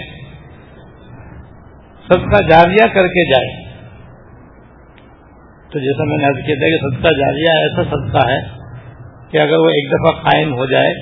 [2.07, 3.71] صدقہ جاریہ کر کے جائے۔
[5.69, 8.60] تو جیسا میں نے عرض کیا تھا کہ صدقہ جاریہ ایسا صدقہ ہے
[9.31, 10.93] کہ اگر وہ ایک دفعہ قائم ہو جائے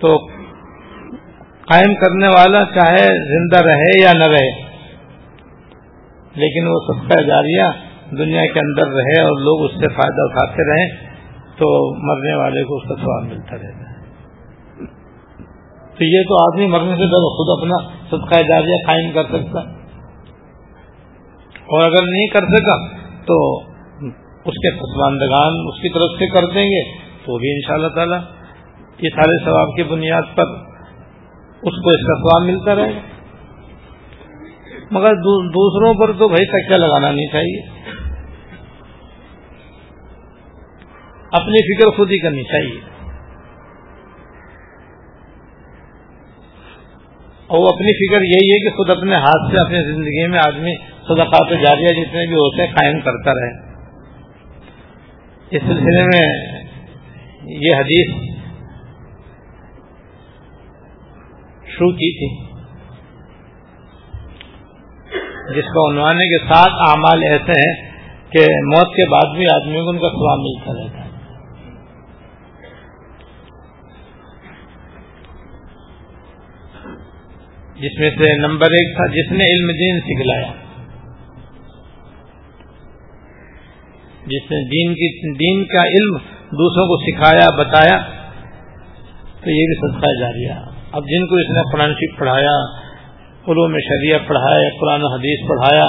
[0.00, 0.16] تو
[1.66, 4.48] قائم کرنے والا چاہے زندہ رہے یا نہ رہے،
[6.36, 7.68] لیکن وہ صدقہ جاریہ
[8.18, 10.88] دنیا کے اندر رہے اور لوگ اس سے فائدہ اٹھاتے رہیں
[11.58, 11.68] تو
[12.06, 14.86] مرنے والے کو اس کا سواب ملتا رہتا ہے۔
[15.96, 17.78] تو یہ تو آدمی مرنے سے پہلے خود اپنا
[18.10, 19.60] صدقہ جاریہ قائم کر سکتا
[21.68, 22.76] اور اگر نہیں کر سکا
[23.24, 23.36] تو
[24.44, 27.88] اس کے پسماندگان اس کی طرف سے کر دیں گے، تو بھی ان شاء اللہ
[27.88, 28.16] تعالی
[29.06, 30.44] یہ سارے ثواب کی بنیاد پر
[31.62, 33.10] اس کو اس کا ثواب ملتا رہے۔ گا
[34.90, 37.80] مگر دوسروں پر تو بھائی کچا لگانا نہیں چاہیے۔
[41.32, 42.80] اپنی فکر خود ہی کرنی چاہیے۔
[47.46, 51.50] اور اپنی فکر یہی ہے کہ خود اپنے ہاتھ سے اپنی زندگی میں آدمی صدقات
[51.50, 53.69] جاریہ جتنے بھی ہوتے ہیں قائم کرتا رہے۔
[55.52, 56.26] اس سلسلے میں
[57.60, 58.10] یہ حدیث
[61.68, 62.28] شروع کی تھی،
[65.56, 67.72] جس کا عنوان ہے کہ سات اعمال ایسے ہیں
[68.30, 71.10] کہ موت کے بعد بھی آدمی کو ان کا سواب ملتا رہتا ہے۔
[77.74, 80.69] جس میں سے نمبر ایک تھا، جس نے علم دین سکھلایا۔
[84.26, 87.98] جس نے دین کی دین کا علم دوسروں کو سکھایا، بتایا،
[89.40, 92.80] تو یہ بھی صدقہ جاریہ۔ اب جن کو اس نے قرآن شریف پڑھایا
[93.48, 95.84] علوم شریعہ پڑھایا، قرآن حدیث پڑھایا،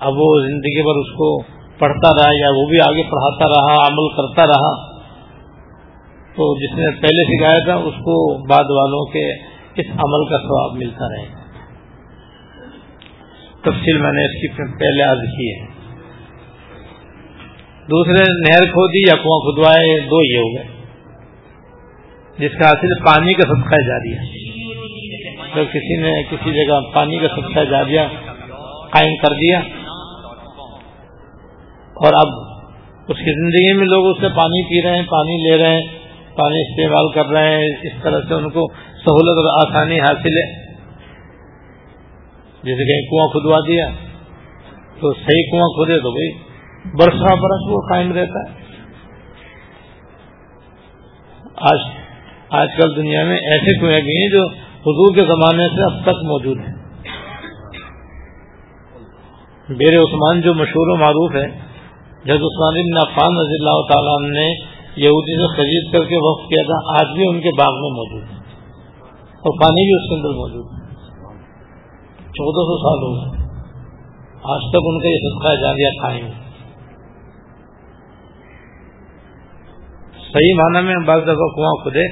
[0.00, 1.42] اب وہ زندگی بھر اس کو
[1.78, 4.98] پڑھتا رہا یا وہ بھی آگے پڑھاتا رہا، عمل کرتا رہا،
[6.36, 9.32] تو جس نے پہلے سکھایا تھا، اس کو بعد والوں کے
[9.74, 11.38] اس عمل کا ثواب ملتا رہے۔ گا
[13.60, 15.77] تفصیل میں نے اس کی پہلے عرض کی ہے۔
[17.90, 20.78] دوسرے نہر کھودی یا کنواں کھدوائے دو یہ ہو گئے۔
[22.38, 24.38] جس کا حاصل پانی کا صدقہ جاری ہے
[25.54, 28.00] تو کسی نے کسی جگہ پانی کا صدقہ جاریہ
[28.90, 29.58] قائم کر دیا۔
[31.94, 32.28] اور اب
[33.08, 35.86] اس کی زندگی میں لوگ اس سے پانی پی رہے ہیں، پانی لے رہے ہیں،
[36.36, 40.68] پانی استعمال کر رہے ہیں۔ اس طرح سے ان کو سہولت اور آسانی حاصل ہے۔
[42.62, 43.88] جیسے کہیں کنواں کھدوا دیا
[45.00, 46.47] تو صحیح کنواں کھودے تو بھائی
[46.84, 48.68] برسہ برس وہ قائم رہتا ہے۔
[51.56, 51.78] آج
[52.50, 54.44] آج کل دنیا میں ایسے کنویں بھی ہیں جو
[54.80, 56.74] حضور کے زمانے سے اب تک موجود ہیں۔
[59.68, 61.58] بیر عثمان جو مشہور و معروف ہے
[62.24, 66.62] جب عثمان بن عفان رضی اللہ تعالیٰ نے یہودی سے خرید کر کے وقت کیا
[66.62, 68.36] تھا، آج بھی ان کے باغ میں موجود ہے
[69.32, 70.78] اور پانی بھی اس کے اندر موجود ہے۔
[72.22, 73.48] چودہ سو سال ہو گئے۔
[74.44, 76.47] آج تک ان کا یہ صدقہ جاریہ قائم ہے۔
[80.32, 82.08] صحیح معنی میں بعض دفعہ کنواں کھدے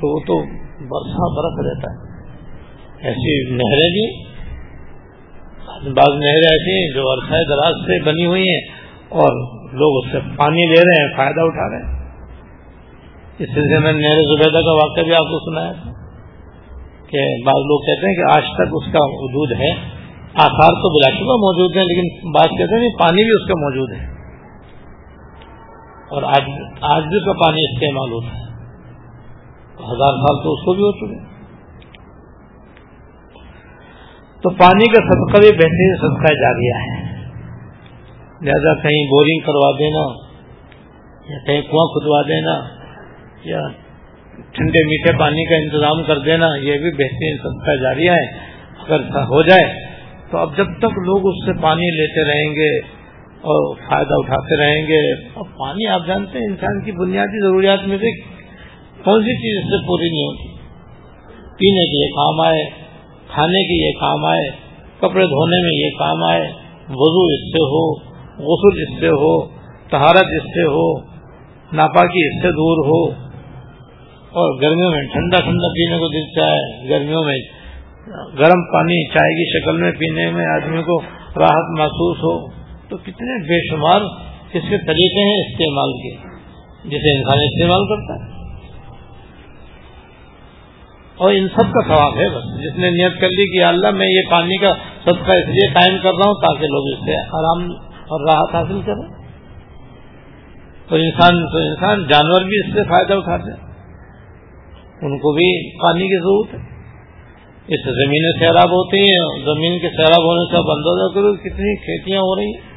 [0.00, 0.42] تو وہ تو
[0.90, 2.14] برسا برف رہتا ہے۔
[3.08, 4.34] ایسی نہریں بھی
[5.92, 8.60] بعض نہریں ایسی ہیں جو عرصہ دراز سے بنی ہوئی ہیں
[9.08, 9.32] اور
[9.72, 12.04] لوگ اس سے پانی لے رہے ہیں، فائدہ اٹھا رہے ہیں۔
[13.38, 15.90] اس سلسلے میں نہر زبیدہ کا واقعہ بھی آپ کو سنایا تھا
[17.06, 19.70] کہ بعض لوگ کہتے ہیں کہ آج تک اس کا وجود ہے۔
[20.34, 23.92] آثار تو بلا شبہ موجود ہیں، لیکن بات کہتے ہیں پانی بھی اس کا موجود
[23.92, 24.13] ہے۔
[26.10, 26.42] اور آج
[26.80, 28.44] آج بھی کا پانی استعمال ہوتا ہے۔
[29.74, 31.34] ہزار سال تو اس کو بھی ہو چکے۔
[34.42, 37.14] تو پانی کا صدقہ بھی بہترین صدقہ جاریہ ہے۔
[38.42, 40.24] لہذا کہیں بورنگ کروا دینا،
[41.32, 42.64] یا کہیں کنواں کھدوا دینا،
[43.44, 43.60] یا
[44.34, 49.42] ٹھنڈے میٹھے پانی کا انتظام کر دینا، یہ بھی بہترین صدقہ جاریہ ہے۔ اگر ہو
[49.42, 49.84] جائے
[50.30, 53.03] تو اب جب تک لوگ اس سے پانی لیتے رہیں گے
[53.44, 57.98] اور فائدہ اٹھاتے رہیں گے۔ اور پانی آپ جانتے ہیں، انسان کی بنیادی ضروریات میں
[57.98, 58.20] سے
[59.04, 60.48] کون سی چیز اس سے پوری نہیں ہوتی؟
[61.58, 62.64] پینے کے یہ کام آئے،
[63.34, 64.50] کھانے کے یہ کام آئے،
[64.98, 66.42] کپڑے دھونے میں یہ کام آئے،
[66.88, 67.94] وضو اس سے ہو،
[68.38, 69.44] غسل اس سے ہو
[69.90, 70.98] تہارت اس سے ہو،
[71.72, 73.24] ناپاکی اس سے دور ہو۔
[74.24, 77.38] اور گرمیوں میں ٹھنڈا ٹھنڈا پینے کو دل چاہے، گرمیوں میں
[78.38, 81.00] گرم پانی چائے کی شکل میں پینے میں آدمی کو
[81.36, 84.00] راحت محسوس ہو۔ تو کتنے بے شمار
[84.52, 86.16] اس کے طریقے ہیں استعمال کے،
[86.88, 88.34] جسے انسان استعمال کرتا ہے۔
[91.16, 94.06] اور ان سب کا ثواب ہے بس، جس نے نیت کر لی کہ اللہ میں
[94.06, 97.70] یہ پانی کا صدقہ اس لیے قائم کر رہا ہوں تاکہ لوگ اس سے آرام
[97.92, 99.24] اور راحت حاصل کریں۔
[100.88, 103.74] تو انسان تو انسان جانور بھی اس سے فائدہ اٹھاتے ہیں۔
[105.02, 106.74] ان کو بھی پانی کی ضرورت ہے۔
[107.66, 111.76] اس سے زمینیں سیراب ہوتی ہیں، زمین کے سیراب ہونے سے اب اندازہ کرو کتنی
[111.76, 112.73] کھیتیاں ہو رہی ہیں۔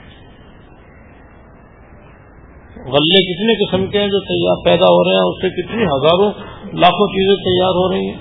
[2.88, 6.32] غلے کتنے قسم کے ہیں جو تیار پیدا ہو رہے ہیں، اس سے کتنی ہزاروں
[6.74, 8.18] لاکھوں چیزیں تیار ہو رہی ہیں۔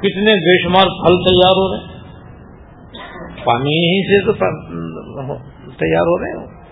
[0.00, 1.92] کتنے بے شمار پھل تیار ہو رہے ہیں۔
[3.44, 4.32] پانی ہی سے تو
[5.70, 6.62] تیار ہو رہے ہیں۔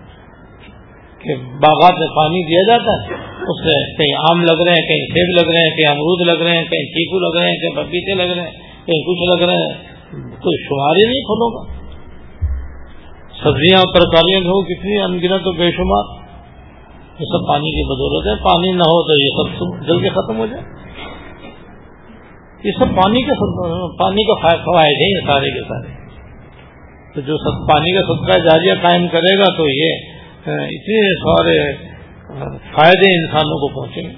[1.21, 5.07] کہ باغات میں پانی دیا جاتا ہے، اس سے کہیں آم لگ رہے ہیں، کہیں
[5.07, 7.85] سیب لگ رہے ہیں، کہیں امرود لگ رہے ہیں، کہیں چیکو لگ رہے ہیں، کہیں
[7.85, 8.51] پپیتے لگ رہے ہیں،
[8.87, 11.80] کہیں کچھ لگ رہے ہیں۔ کوئی شمار ہی نہیں پھلوں کا۔
[13.45, 16.21] سبزیاں اور ترکاریاں ہو، کتنی انگنت تو بے شمار۔
[17.21, 20.39] یہ سب پانی کی بدولت ہے۔ پانی نہ ہو تو یہ سب جل کے ختم
[20.39, 20.63] ہو جائے۔
[22.65, 23.31] یہ سب پانی کے
[23.97, 26.01] پانی کا فوائد ہے یہ سارے کے سارے۔
[27.15, 29.95] تو جو سب پانی کا صدقہ جاریہ قائم کرے گا تو یہ
[30.47, 31.77] اتنے سارے
[32.59, 34.15] فائدے انسانوں کو پہنچیں گے۔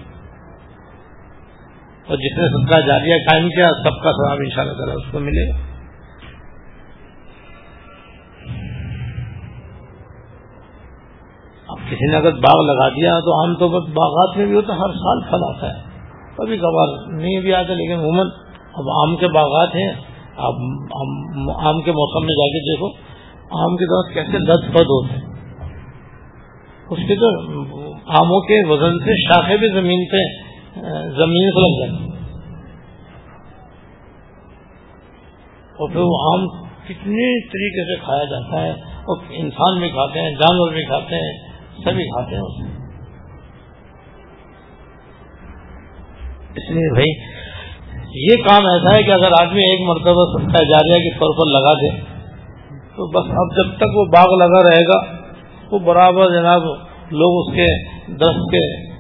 [2.09, 5.13] اور جس نے صدقہ جاریہ قائم کیا، سب کا سواب ان شاء اللہ تعالیٰ اس
[5.13, 5.72] کو ملے گا۔
[11.73, 14.77] اب کسی نے اگر باغ لگا دیا تو عام طور پر باغات میں بھی ہوتا
[14.77, 15.79] ہر سال پھل آتا ہے۔
[16.37, 18.33] کبھی کبھار نہیں بھی آتا، لیکن عموماً
[18.75, 19.91] اب آم کے باغات ہیں۔
[20.45, 20.55] اب
[21.63, 22.89] آم کے موسم میں جا کے دیکھو،
[23.59, 25.27] آم کے دور کیسے لد پد ہوتے ہیں۔
[26.91, 27.29] اس کے تو
[28.17, 30.23] آموں کے وزن سے شاخیں بھی زمین پہ،
[31.17, 32.11] زمین کو لگ جاتی
[35.79, 36.43] اور پھر وہ آم
[36.87, 38.73] کتنے طریقے سے کھایا جاتا ہے،
[39.05, 41.33] اور انسان بھی کھاتے ہیں، جانور بھی کھاتے ہیں۔
[41.79, 42.71] سبھی کھاتے ہیں اسے
[46.57, 47.13] اس لیے بھائی،
[48.23, 51.73] یہ کام ایسا ہے کہ اگر آدمی ایک مرتبہ سستا جاریہ کے طور پر لگا
[51.73, 51.91] دے،
[52.97, 54.99] تو بس اب جب تک وہ باغ لگا رہے گا،
[55.71, 56.63] وہ برابر جناب
[57.11, 57.67] لوگ اس کے
[58.15, 58.93] درخت کے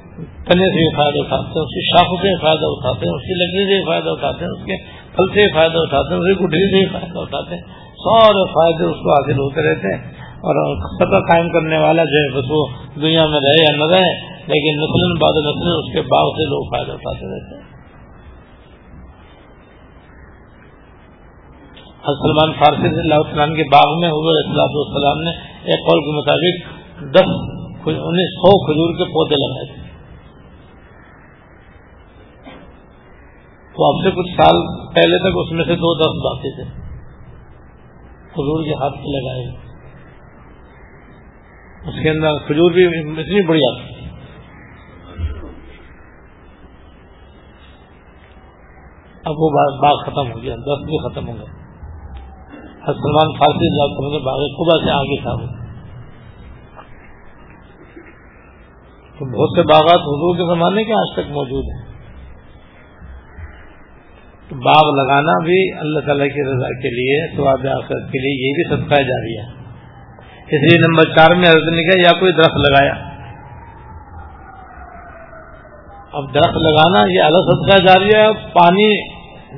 [0.45, 3.35] تنے سے بھی فائدہ اٹھاتے ہیں، اس کی شاخوں سے فائدہ اٹھاتے ہیں، اس کی
[3.35, 4.77] لکڑی سے فائدہ اٹھاتے ہیں، اس کے
[5.17, 7.63] پھل سے فائدہ اٹھاتے ہیں، اس کی گڈری سے بھی فائدہ اٹھاتے ہیں۔
[7.97, 10.59] سارے فائدے اس کو حاصل ہوتے رہتے ہیں۔ اور
[10.95, 12.63] سطح قائم کرنے والا جو ہے بس وہ
[13.03, 14.09] دنیا میں رہے یا نہ رہے،
[14.47, 17.71] لیکن نسل بعد نسل اس کے باغ سے لوگ فائدہ اٹھاتے رہتے ہیں۔
[22.23, 25.31] سلمان فارسی سے اللہ السلام کے باغ میں حضور اصلاح السلام نے
[25.65, 26.65] ایک قول کے مطابق
[27.17, 27.31] دس
[27.87, 29.81] انیس سو کھجور کے پودے لگائے تھے۔
[33.75, 34.63] تو اب سے کچھ سال
[34.95, 36.71] پہلے تک اس میں سے دو دس باقی تھے۔
[38.33, 39.62] کھجور کے ہاتھ پہ لگائے
[41.87, 43.93] اس کے اندر کھجور بھی اتنی بڑی آتی
[49.25, 49.51] اب وہ
[49.83, 51.63] باغ ختم ہو گیا، دس بھی ختم ہو گیا
[52.87, 53.89] سلمان فارسی
[54.25, 55.63] باغ خدا سے آگے تھا وہ۔
[59.19, 61.93] تو بہت سے باغات حضور کے زمانے کے آج تک موجود ہیں۔
[64.49, 68.53] تو باغ لگانا بھی اللہ تعالی کی رضا کے لیے سواد آخرت کے لیے یہ
[68.53, 69.62] بھی سب جا رہی ہے۔
[70.53, 72.93] اس لیے نمبر چار میں حضرت نے کہا، یا کوئی درخت لگایا۔
[76.13, 79.09] اب درخت لگانا، یہ الگ صدقہ جاری ہے۔ پانی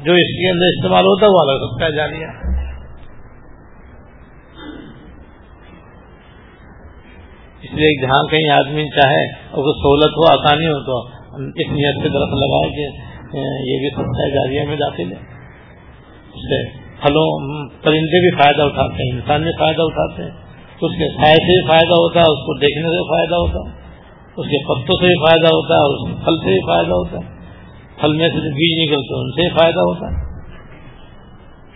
[0.01, 2.55] جو اس کے اندر استعمال ہوتا ہے، وہ الگ صدقہ جاری ہے۔
[7.63, 11.07] اس لیے جہاں کہیں آدمی چاہے اور کوئی سہولت ہو، آسانی ہو، تو
[11.39, 13.39] اس نیت سے درخت لگائے کہ
[13.71, 15.19] یہ بھی صدقہ جاریہ میں داخل ہے۔
[16.35, 17.29] اس سے پھلوں،
[17.83, 20.44] پرندے بھی فائدہ اٹھاتے ہیں، انسان بھی فائدہ اٹھاتے ہیں۔
[20.75, 23.85] اس کے سائے سے بھی فائدہ ہوتا ہے، اس کو دیکھنے سے فائدہ ہوتا ہے۔
[24.37, 27.19] اس کے پتوں سے بھی فائدہ ہوتا ہے، اس کے پھل سے بھی فائدہ ہوتا
[27.19, 27.35] ہے۔
[28.01, 30.25] پھل میں سے بیج نکلتے ان سے بھی فائدہ ہوتا ہے۔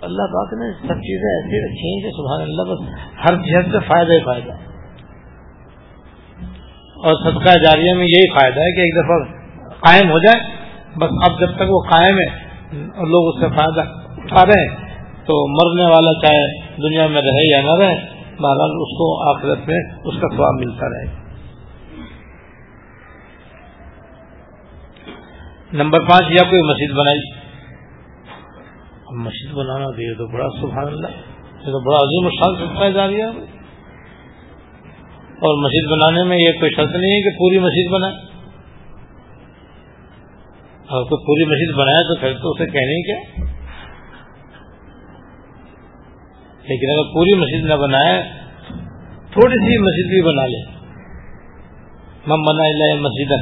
[0.02, 2.80] اللہ پاک نے سب چیزیں ایسی رکھی ہیں کہ سبحان اللہ، بس
[3.24, 4.52] ہر جہت سے فائدہ ہی فائدہ۔
[6.98, 9.38] اور صدقہ جاریہ میں یہی فائدہ ہے کہ ایک دفعہ
[9.70, 10.50] قائم ہو جائے،
[10.96, 12.26] بس اب جب تک وہ قائم ہے
[12.76, 13.80] اور لوگ اس سے فائدہ
[14.16, 14.76] اٹھا رہے ہیں،
[15.26, 19.80] تو مرنے والا چاہے دنیا میں رہے یا نہ رہے بہرحال اس کو آخرت میں
[20.04, 21.28] اس کا سواب ملتا رہے
[25.72, 27.48] نمبر پانچ یا کوئی مسجد بنائی۔
[29.12, 31.08] مسجد بنانا تو یہ تو بڑا سبحان اللہ،
[31.60, 33.58] یہ تو بڑا عظیم الشان سکتا جا رہی ہے۔
[35.20, 38.14] اور مسجد بنانے میں یہ کوئی شرط نہیں ہے کہ پوری مسجد بنائے۔
[40.86, 43.57] اور کوئی پوری مسجد بنائے تو پھر تو اسے کہنے کیا۔
[46.68, 48.18] لیکن اگر پوری مسجد نہ بنائے،
[49.32, 50.60] تھوڑی سی مسجد بھی بنا لے۔
[52.26, 53.32] مم بنا مسجد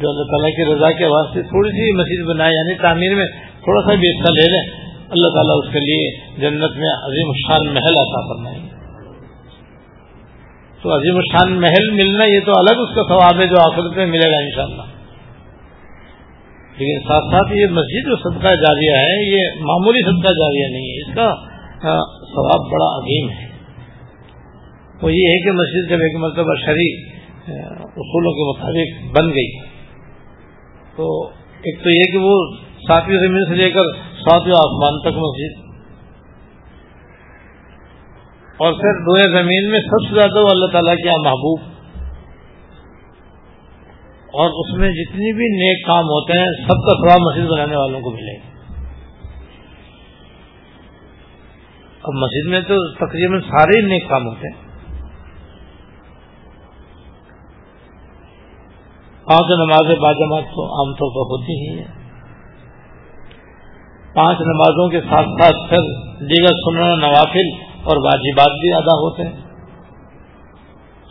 [0.00, 3.26] جو اللہ تعالیٰ کی رضا کے واسطے تھوڑی سی مسجد بنائے یعنی تعمیر میں
[3.64, 4.62] تھوڑا سا بھی حصہ لے لیں
[5.10, 8.62] اللہ تعالیٰ اس کے لیے جنت میں عظیم الشان محل عطا فرمائیں
[10.82, 14.06] تو عظیم الشان محل ملنا یہ تو الگ اس کا ثواب ہے جو آخرت میں
[14.06, 14.93] ملے گا انشاءاللہ۔
[16.74, 21.10] لیکن ساتھ ساتھ یہ مسجد جو صدقہ جاریہ ہے، یہ معمولی صدقہ جاریہ نہیں ہے۔
[21.10, 21.34] اس کا
[22.08, 23.54] ثواب بڑا عظیم ہے۔
[25.02, 27.14] وہ یہ ہے کہ مسجد جب ایک مرتبہ شریک
[27.78, 29.58] اصولوں کے مطابق بن گئی،
[30.96, 31.28] تو
[31.64, 32.56] ایک تو یہ کہ وہ
[32.88, 35.64] ساتویں زمین سے لے کر ساتویں آسمان تک مسجد۔
[38.56, 41.73] اور پھر دوئے زمین میں سب سے زیادہ وہ اللہ تعالیٰ کیا محبوب۔
[44.34, 48.00] اور اس میں جتنی بھی نیک کام ہوتے ہیں، سب کا سواب مسجد بنانے والوں
[48.00, 48.54] کو ملے۔ گا
[52.02, 54.64] اب مسجد میں تو تقریباً سارے نیک کام ہوتے ہیں۔
[59.24, 61.86] پانچ نمازیں باجماعت تو عام طور پر ہوتی ہی ہیں۔
[64.14, 65.78] پانچ نمازوں کے ساتھ ساتھ پھر
[66.26, 67.50] دیگر سننا نوافل
[67.84, 69.43] اور واجبات بھی ادا ہوتے ہیں۔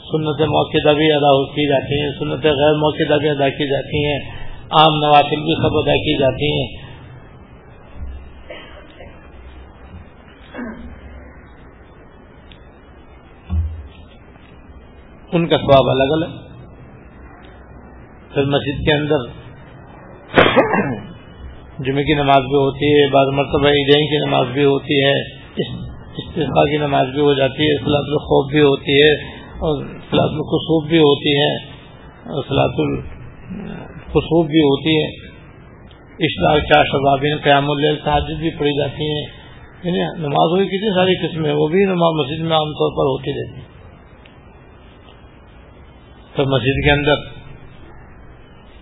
[0.03, 4.19] سنت موقع بھی ادا کی جاتی ہیں، سنت غیر موقع بھی ادا کی جاتی ہیں۔
[4.71, 6.93] عام نوافل بھی سب ادا کی جاتی ہیں۔
[15.31, 16.35] ان کا سواب الگ الگ
[18.33, 19.17] پھر مسجد کے اندر
[21.79, 25.13] جمعے کی نماز بھی ہوتی ہے، بعض مرتبہ عیدین کی نماز بھی ہوتی ہے
[26.17, 30.89] استفاع کی نماز بھی ہو جاتی ہے سلاد الخوف بھی ہوتی ہے۔ اور سلاد الخصوب
[30.89, 31.53] بھی ہوتی ہے
[32.05, 35.33] اور سلاد الخصوب بھی ہوتی ہے۔
[36.19, 39.43] اشتراک چار شبابین، قیام اللیل تحجد بھی پڑھی جاتی ہیں۔
[39.83, 43.31] یعنی نمازوں کی کتنی ساری قسمیں وہ بھی نماز مسجد میں عام طور پر ہوتی
[43.31, 43.61] رہتی
[46.35, 47.15] تو مسجد کے اندر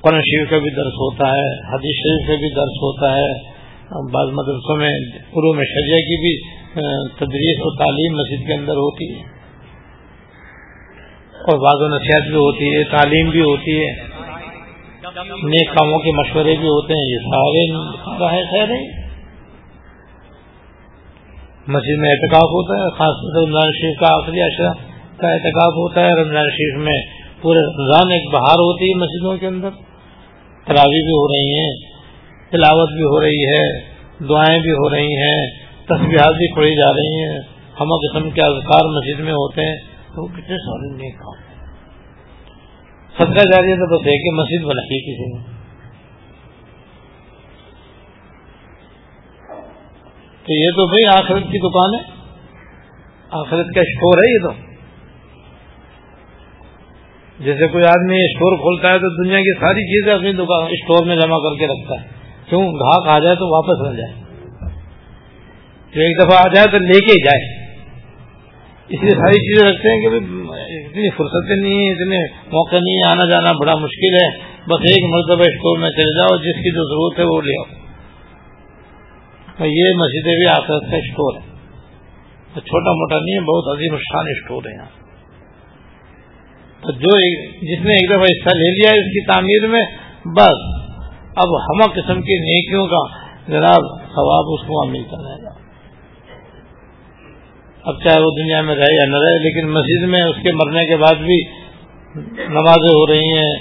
[0.02, 3.52] قرآن شریف کا بھی درس ہوتا ہے، حدیث شریف کا بھی درس ہوتا ہے۔
[4.14, 4.90] بعض مدرسوں میں
[5.32, 6.34] قرو میں شریعہ کی بھی
[7.20, 9.41] تدریس و تعلیم مسجد کے اندر ہوتی ہے۔
[11.42, 13.92] اور بعض و نصیحت بھی ہوتی ہے، تعلیم بھی ہوتی ہے۔
[15.44, 19.02] نیک کاموں کے مشورے بھی ہوتے ہیں، یہ سارے خیر ہیں
[21.68, 24.74] مسجد میں احتکاب ہوتا ہے، خاص طور سے رمضان شریف کا آخری اشرا
[25.18, 27.02] کا احتکاب ہوتا ہے۔ رمضان شریف میں
[27.42, 29.70] پورے رمضان ایک بہار ہوتی ہے مسجدوں کے اندر۔
[30.66, 31.72] تراوی بھی ہو رہی ہیں،
[32.52, 33.80] تلاوت بھی ہو رہی ہے،
[34.30, 35.50] دعائیں بھی ہو رہی ہیں
[35.86, 37.40] تصویرات بھی پڑھی جا رہی ہیں۔
[37.82, 41.52] ہم قسم کے اذکار مسجد میں ہوتے ہیں۔ تو کتنے سارے نیک کام۔
[43.18, 45.62] صدقہ جاری تو بس ہے کہ مسجد بنائی کسی نے۔
[50.44, 52.22] تو یہ تو بھائی آخرت کی دکان ہے۔
[53.32, 54.72] آخرت کا اسٹور ہے یہ تو۔
[57.44, 61.16] جیسے کوئی آدمی اسٹور کھولتا ہے تو دنیا کی ساری چیزیں اپنی دکان اسٹور میں
[61.16, 62.08] جمع کر کے رکھتا ہے۔
[62.50, 64.22] کیوں؟ گاہک آ جائے تو واپس نہ جائے۔
[65.94, 67.61] جو ایک دفعہ آ جائے تو لے کے جائے۔
[68.92, 70.16] اس لیے ساری چیزیں رکھتے ہیں کہ
[70.86, 75.42] اتنی فرصتیں نہیں ہیں اتنے موقع نہیں آنا جانا بڑا مشکل ہے۔ بس ایک مرتبہ
[75.42, 77.82] اسٹور میں چلے جاؤ، جس کی جو ضرورت ہے وہ لے آؤ۔
[79.66, 81.52] یہ مسجدیں بھی آخرت کا اسٹور ہے۔
[82.54, 85.02] چھوٹا موٹا نہیں ہے، بہت عظیم شان اسٹور ہے یہاں۔
[86.82, 89.82] تو جو جس نے ایک دفعہ حصہ لے لیا اس کی تعمیر میں،
[90.26, 90.82] بس۔
[91.36, 93.08] اب ہم قسم کی نیکیوں کا
[93.48, 95.61] جناب ثواب اس کو ملتا رہے گا
[97.90, 100.84] اب چاہے وہ دنیا میں رہے یا نہ رہے، لیکن مسجد میں اس کے مرنے
[100.86, 101.38] کے بعد بھی
[102.56, 103.54] نمازیں ہو رہی ہیں،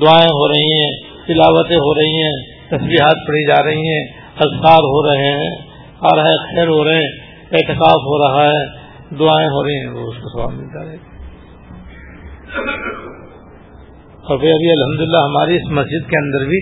[0.00, 0.90] دعائیں ہو رہی ہیں،
[1.26, 2.34] تلاوتیں ہو رہی ہیں
[2.70, 4.02] تصویرات پڑھی جا رہی ہیں،
[4.46, 5.50] اذکار ہو رہے ہیں
[6.02, 7.10] آ رہا ہے خیر ہو رہے ہیں
[7.52, 8.62] احتکاف ہو رہا ہے،
[9.18, 11.10] دعائیں ہو رہی ہیں، وہ اس کو سواب ملتا رہے گا
[14.22, 16.60] اور پھر ابھی الحمدللہ ہماری اس مسجد کے اندر بھی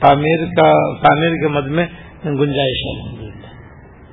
[0.00, 0.70] تعمیر کا،
[1.02, 1.86] تعمیر کے مد میں
[2.38, 3.21] گنجائش ہے۔ الحمد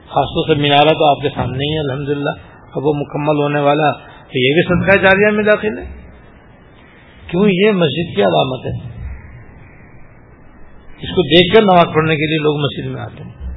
[0.09, 2.29] خاص طور سے مینارہ تو آپ کے سامنے ہی ہے الحمد للہ
[2.75, 5.83] اب وہ مکمل ہونے والا تو یہ بھی صدقہ جاریہ میں داخل ہے۔
[7.27, 8.99] کیوں یہ مسجد کی علامت ہے؟
[11.01, 13.55] اس کو دیکھ کر نماز پڑھنے کے لیے لوگ مسجد میں آتے ہیں۔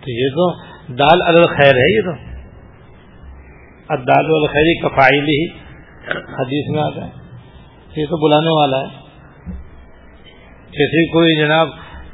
[0.00, 0.52] تو یہ تو
[0.94, 2.12] دال الخیر ہے، یہ تو۔
[3.88, 5.58] دال الخیری کفائلی ہی
[6.14, 7.10] حدیث میں آتا ہے۔
[7.96, 8.98] یہ تو بلانے والا ہے۔
[10.64, 11.68] جیسے کوئی جناب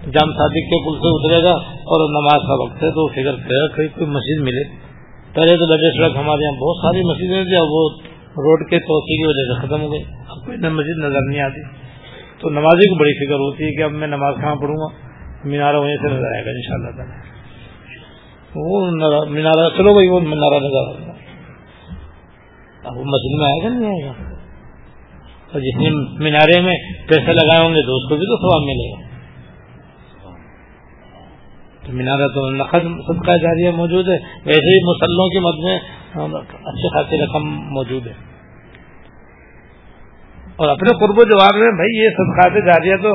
[0.05, 3.63] جام صادق کے پل سے اترے گا اور نماز کا وقت ہے تو فکر کرے
[3.63, 4.85] گا کہیں کوئی مسجد ملے۔
[5.35, 7.91] پہلے تو لگے سڑک ہمارے یہاں بہت ساری مسجدیں تھیں وہ
[8.37, 11.85] روڈ کے توسیع کی وجہ سے ختم ہو گئی۔ اب کوئی مسجد نظر نہیں آتی۔
[12.41, 14.87] تو نمازی کو بڑی فکر ہوتی ہے کہ اب میں نماز کہاں پڑھوں گا؟
[15.45, 17.17] مینارہ وہیں سے نظر آئے گا ان شاء اللہ تعالیٰ۔
[18.57, 18.91] وہ
[19.31, 21.13] مینارہ چلو بھائی، وہ مینارہ نظر آئے گا۔
[22.85, 24.35] اب وہ مسجد میں آئے گا، نہیں آئے گا۔
[25.53, 25.91] اور جس نے
[26.25, 26.75] مینارے میں
[27.09, 29.14] پیسے لگائے ہوں گے تو اس کو بھی تو سواب ملے گا۔
[31.87, 32.27] تو مینارہ
[32.59, 35.75] نقد صدقہ جاریہ موجود ہے ویسے ہی مسلوں کی مد میں
[36.71, 38.13] اچھی خاصی رقم موجود ہے۔
[40.57, 43.13] اور اپنے قرب و جواب میں، بھائی، یہ صدقات جاریہ تو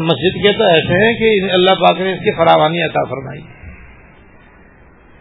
[0.00, 3.40] مسجد کے تو ایسے ہیں کہ اللہ پاک نے اس کی فراوانی عطا فرمائی۔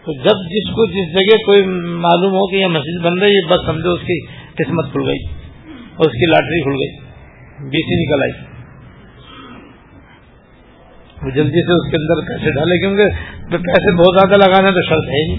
[0.06, 1.62] تو جب جس کو جس جگہ کوئی
[2.00, 4.18] معلوم ہو کہ یہ مسجد بن رہی ہے، بس سمجھو اس کی
[4.58, 5.22] قسمت کھل گئی،
[5.70, 8.53] اور اس کی لاٹری کھل گئی بی سی نکل آئی۔
[11.24, 15.12] وہ جلدی سے اس کے اندر پیسے ڈالے، کیونکہ پیسے بہت زیادہ لگانا تو شرط
[15.14, 15.36] ہے ہی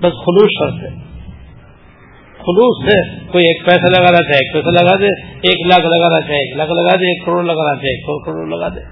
[0.00, 0.90] بس خلوص شرط ہے۔
[2.42, 2.96] خلوص سے
[3.32, 5.08] کوئی ایک پیسہ لگانا چاہے، ایک پیسہ لگا دے،
[5.48, 8.68] ایک لاکھ لگانا چاہے، ایک لاکھ لگا دے، ایک کروڑ لگانا چاہے، ایک کروڑ لگا
[8.68, 8.84] دے۔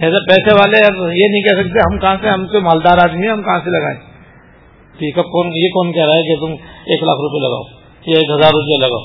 [0.00, 0.82] ایسے پیسے والے
[1.20, 3.70] یہ نہیں کہہ سکتے، ہم کہاں سے، ہم تو مالدار آدمی ہیں، ہم کہاں سے
[3.70, 3.98] لگائیں؟
[4.98, 6.52] ٹھیک ہے کون، یہ کون کہہ رہا ہے کہ تم
[6.86, 7.62] ایک لاکھ روپے لگاؤ
[8.06, 9.04] ایک ہزار روپیہ لگاؤ؟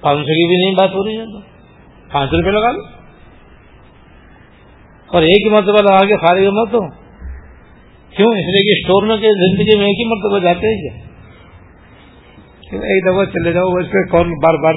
[0.00, 1.24] پانچ سو کی بھی نہیں بات ہو رہی ہے
[2.12, 2.97] پانچ روپے لگا لو
[5.08, 6.90] اور ایک ہی مرتبہ لگا کے خالی مت ہو۔
[8.16, 10.90] کیوں؟ اس لیے کہ اسٹور میں کہ زندگی میں ایک ہی مرتبہ جاتے ہیں
[12.70, 14.74] کیا ایک دفعہ چلے جاؤ، اس پہ کون بار بار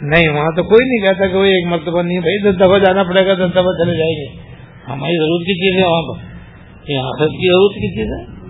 [0.00, 3.02] نہیں، وہاں تو کوئی نہیں کہتا کہ وہ ایک مرتبہ نہیں، بھائی دس دفعہ جانا
[3.02, 4.52] پڑے گا، دس دفعہ چلے جائیں گے۔
[4.88, 6.32] ہماری ضرورت کی چیز ہے وہاں پر۔
[6.88, 8.42] یہاں کی ضرورت کی چیز ہے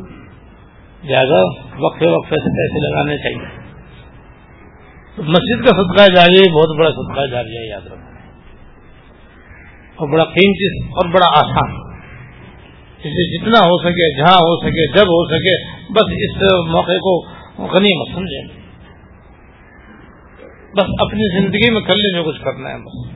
[1.09, 1.45] زیادہ
[1.79, 3.63] وقفے وقفے سے پیسے لگانے چاہیے۔
[5.17, 8.22] تو مسجد کا صدقہ جاری بہت بڑا صدقہ جاری ہے، یاد رکھنا
[9.97, 11.93] اور بڑا قیمتی اور بڑا آسان۔
[12.99, 17.21] اسے جتنا ہو سکے، جہاں ہو سکے، جب ہو سکے، بس اس موقع کو
[17.59, 18.63] غنیمت سمجھیں۔
[20.77, 23.13] بس اپنی زندگی میں کر لیں جو کچھ کرنا ہے بس۔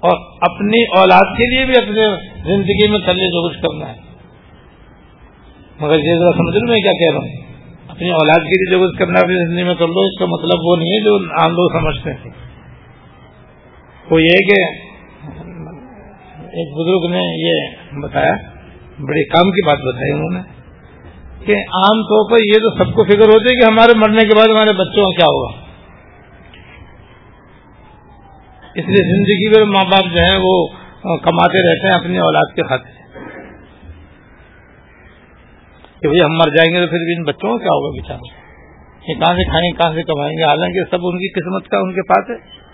[0.00, 2.02] اور اپنی اولاد کے لیے بھی اپنے
[2.44, 3.98] زندگی میں کر لیں جو کچھ کرنا ہے۔
[5.80, 7.48] مگر یہ ذرا سمجھ میں کیا کہہ رہا ہوں۔
[7.88, 10.58] اپنی اولاد کے لیے جو کچھ کرنا اپنی زندگی میں کر لو، اس کا مطلب
[10.62, 12.30] وہ نہیں ہے جو عام لوگ سمجھتے ہیں۔
[14.10, 14.87] وہ یہ کہ
[16.58, 18.32] ایک بزرگ نے یہ بتایا،
[18.98, 20.40] بڑے کام کی بات بتائی انہوں نے،
[21.46, 24.36] کہ عام طور پر یہ تو سب کو فکر ہوتی ہے کہ ہمارے مرنے کے
[24.36, 25.68] بعد ہمارے بچوں کا کیا ہوگا۔
[28.74, 30.66] اس لیے زندگی میں ماں باپ جو ہیں وہ
[31.16, 32.98] کماتے رہتے ہیں اپنی اولاد کے خاطر۔
[36.00, 38.38] کہ بھائی ہم مر جائیں گے تو پھر بھی ان بچوں کا کیا ہوگا بچار
[39.08, 41.78] یہ کہاں سے کھائیں گے کہاں سے کمائیں گے؟ حالانکہ سب ان کی قسمت کا
[41.78, 42.67] ان کے پاس ہے۔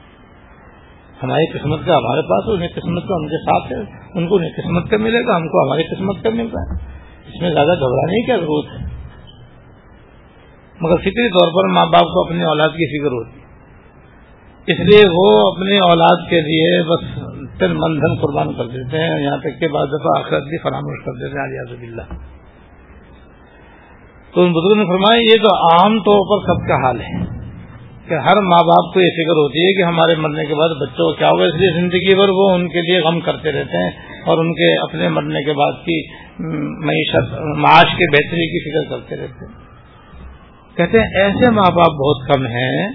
[1.24, 3.82] ہماری قسمت کا، ہمارے پاس انہیں قسمت کا، ان کے ساتھ ہے،
[4.14, 6.82] ان کو انہیں قسمت کا ملے گا، ہم کو ہماری قسمت کا مل رہا ہے۔
[7.28, 8.82] اس میں زیادہ گھبرانے کی کیا ضرورت ہے؟
[10.80, 13.42] مگر فکری طور پر ماں باپ کو اپنی اولاد کی فکر ہوتی
[14.68, 17.02] اس لیے وہ اپنی اولاد کے لیے بس
[17.58, 21.02] تن من دھن قربان کر دیتے ہیں، یہاں تک کہ بعض دفعہ آخرت بھی فراموش
[21.04, 22.14] کر دیتے ہیں علیہ اللہ
[24.34, 27.43] تو ان بزرگوں نے فرمایا، یہ تو عام طور پر سب کا حال ہے۔
[28.08, 31.06] کہ ہر ماں باپ کو یہ فکر ہوتی ہے کہ ہمارے مرنے کے بعد بچوں
[31.06, 33.90] کو کیا ہوگا، اس لیے زندگی بھر وہ ان کے لیے غم کرتے رہتے ہیں
[34.24, 36.08] اور ان کے اپنے مرنے کے بعد کی
[36.86, 39.64] معیشت، معاش کے بہتری کی فکر کرتے رہتے ہیں۔
[40.76, 42.88] کہتے ہیں، ایسے ماں باپ بہت کم ہیں،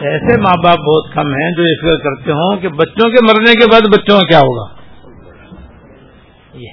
[0.00, 3.52] ایسے ماں باپ بہت کم ہیں جو یہ فکر کرتے ہوں کہ بچوں کے مرنے
[3.52, 4.74] کے بعد بچوں کا کیا ہوگا۔
[6.54, 6.68] یہ۔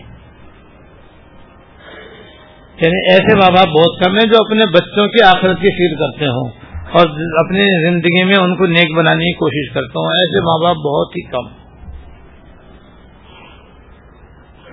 [2.82, 6.26] یعنی ایسے ماں باپ بہت کم ہیں جو اپنے بچوں کی آخرت کی فیل کرتے
[6.26, 6.61] ہوں۔
[6.92, 7.08] اور
[7.46, 11.12] اپنی زندگی میں ان کو نیک بنانے کی کوشش کرتے ہوں۔ ایسے ماں باپ بہت
[11.12, 11.62] ہی کم۔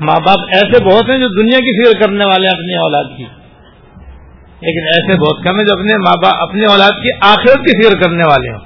[0.01, 3.25] ماں باپ ایسے بہت ہیں جو دنیا کی فکر کرنے والے ہیں اپنی اولاد کی۔
[4.61, 8.01] لیکن ایسے بہت کم ہیں جو اپنے ماں باپ اپنی اولاد کی آخرت کی فکر
[8.03, 8.59] کرنے والے ہوں۔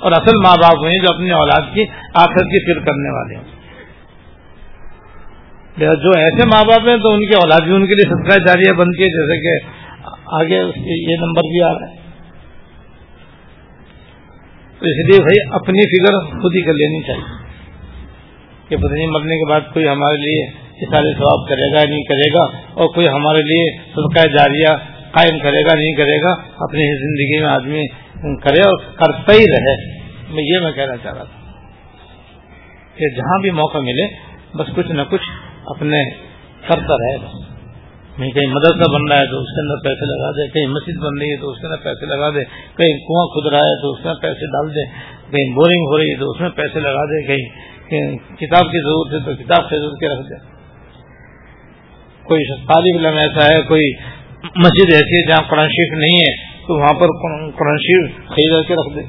[0.00, 3.44] اور اصل ماں باپ ہوئے جو اپنی اولاد کی آخرت کی فکر کرنے والے ہوں۔
[5.78, 8.72] جو ایسے ماں باپ ہیں تو ان کی اولاد بھی ان کے لیے صدقہ جاریہ
[8.72, 9.66] بنتی ہے جیسے کہ
[10.26, 10.58] آگے
[11.10, 12.05] یہ نمبر بھی آ رہا ہے۔
[14.80, 17.44] تو اس لیے بھائی اپنی فکر خود ہی کر لینی چاہیے
[18.68, 20.46] کہ پتنی مرنے کے بعد کوئی ہمارے لیے
[20.90, 24.76] سارے ثواب کرے گا نہیں کرے گا اور کوئی ہمارے لیے صدقہ جاریہ
[25.10, 27.86] قائم کرے گا نہیں کرے گا، اپنی زندگی میں آدمی
[28.36, 29.76] کرے اور کرتا ہی رہے۔
[30.30, 31.38] میں یہ میں کہنا چاہ رہا تھا
[32.96, 34.06] کہ جہاں بھی موقع ملے،
[34.54, 35.30] بس کچھ نہ کچھ
[35.66, 36.10] اپنے
[36.68, 37.55] کرتا رہے گا
[38.18, 41.00] نہیں، کہیں مدرسہ بن رہا ہے تو اس کے اندر پیسے لگا دے، کہیں مسجد
[41.00, 42.44] بن رہی ہے تو اس کے اندر پیسے لگا دے،
[42.76, 44.84] کہیں کنواں کھد رہا ہے تو اس میں پیسے ڈال دے،
[45.32, 49.12] کہیں بورنگ ہو رہی ہے تو اس میں پیسے لگا دے، کہیں کتاب کی ضرورت
[49.14, 50.38] ہے تو کتاب خرید کے رکھ دے۔
[52.24, 53.90] کوئی طالب علم ایسا ہے، کوئی
[54.56, 56.32] مسجد ایسی ہے جہاں قرآن شریف نہیں ہے،
[56.66, 57.12] تو وہاں پر
[57.58, 59.04] قرآن شریف خرید کے رکھ دے۔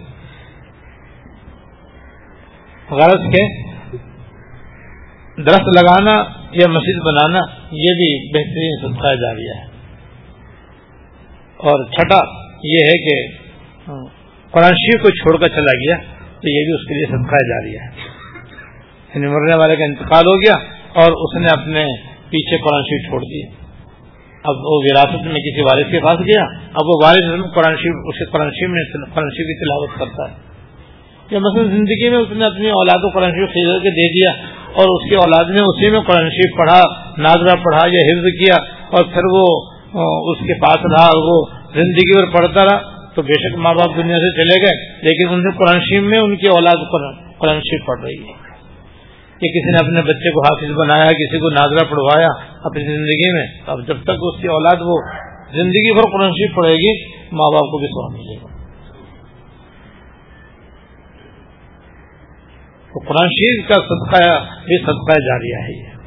[2.92, 3.44] غرض کے
[5.38, 7.40] درخت لگانا یا مسجد بنانا
[7.72, 9.66] یہ بھی بہترین صدقہ جاریہ ہے۔
[11.58, 12.20] اور چھٹا
[12.64, 13.26] یہ ہے کہ
[14.52, 17.80] قرآن شریف کو چھوڑ کر چلا گیا تو یہ بھی اس کے لیے صدقہ جاریہ
[17.80, 17.90] ہے۔
[19.16, 20.54] یعنی مرنے والے کا انتقال ہو گیا
[20.94, 21.86] اور اس نے اپنے
[22.30, 23.68] پیچھے قرآن شریف چھوڑ دیا
[24.38, 28.26] اب وہ وراثت میں کسی والد کے پاس گیا، اب وہ والد قرآن شریف اسے
[28.26, 30.48] قرآن شریف میں قرآن شریف کی تلاوت کرتا ہے۔
[31.32, 34.57] یا مثلا زندگی میں اس نے اپنی اولاد کو قرآن شریف خرید کے دے دیا
[34.78, 36.82] اور اس کی اولاد نے اسی میں قرآن شریف پڑھا،
[37.18, 38.56] ناظرہ پڑھا یا حفظ کیا
[38.92, 39.46] اور پھر وہ
[40.32, 43.98] اس کے پاس رہا اور وہ زندگی پر پڑھتا رہا، تو بے شک ماں باپ
[43.98, 46.92] دنیا سے چلے گئے، لیکن ان قرآن شریف میں ان کی اولاد
[47.40, 48.48] قرآن شریف پڑھ رہی ہے۔
[49.42, 52.28] کہ کسی نے اپنے بچے کو حافظ بنایا، کسی کو ناظرہ پڑھوایا
[52.64, 55.02] اپنی زندگی میں اب جب تک اس کی اولاد وہ
[55.54, 58.67] زندگی بھر قرآن شریف پڑھے گی، ماں باپ کو بھی سو ملے گا۔
[62.88, 64.24] تو قرآن شریف کا صدقہ
[64.66, 65.98] بھی صدقہ جاریہ ہے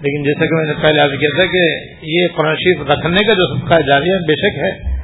[0.00, 1.62] لیکن جیسا کہ میں نے پہلے آج کیا تھا کہ
[2.02, 4.98] یہ قرآن شریف رکھنے کا جو صدقہ جاریہ بے شک ہے۔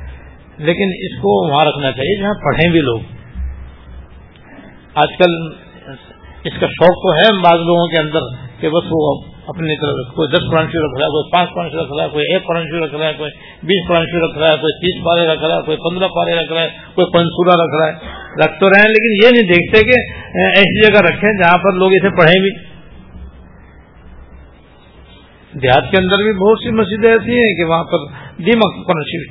[0.59, 3.01] لیکن اس کو وہاں رکھنا چاہیے جہاں پڑھیں بھی لوگ۔
[4.95, 5.53] آج کل
[6.45, 8.21] اس کا شوق تو ہے بعض لوگوں کے اندر
[8.61, 11.93] کہ بس وہ اپنی طرف کوئی دس پرانچی رکھ رہا ہے، کوئی پانچ پرانچی رکھ
[11.97, 13.31] رہا ہے، کوئی ایک پرانچی رکھ رہا ہے، کوئی
[13.63, 16.53] بیس پرانچی رکھ رہا ہے، کوئی تیس پارے رکھ رہا ہے، کوئی پندرہ پارے رکھ
[16.53, 18.15] رہا ہے، کوئی پنسورا رکھ رہا ہے۔
[18.45, 20.01] رکھ تو رہے ہیں، لیکن یہ نہیں دیکھتے کہ
[20.39, 22.75] ایسی جگہ رکھیں جہاں پر لوگ اسے پڑھیں بھی۔
[25.61, 27.99] دیہات کے اندر بھی بہت سی مسجدیں ایسی ہیں کہ وہاں پر
[28.39, 29.27] دیمک پرانچی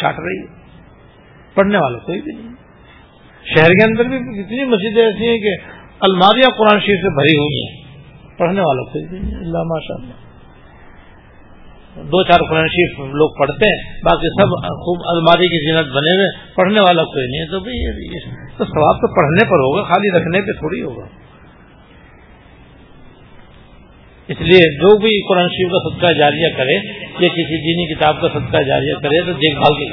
[0.00, 0.46] چھاٹ رہی ہے۔
[1.54, 2.52] پڑھنے والا کوئی بھی نہیں۔
[3.56, 5.56] شہر کے اندر بھی کتنی مسجدیں ایسی ہیں کہ
[6.00, 7.87] الماریاں قرآن شریف سے بھری ہوئی ہیں۔
[8.38, 10.26] پڑھنے والا کوئی نہیں اللہ ماشاء اللہ
[11.96, 16.26] دو چار قرآن شریف لوگ پڑھتے ہیں، باقی سب خوب الماری کی زینت بنے ہوئے،
[16.54, 17.78] پڑھنے والا کوئی نہیں ہے۔ تو بھائی
[18.58, 21.06] تو ثواب تو پڑھنے پر ہوگا، خالی رکھنے پہ تھوڑی ہوگا۔
[24.28, 26.76] اس لیے جو بھی قرآن شریف کا صدقہ جاریہ کرے،
[27.24, 29.84] یا کسی دینی کتاب کا صدقہ جاریہ کرے، تو دیکھ بھال کے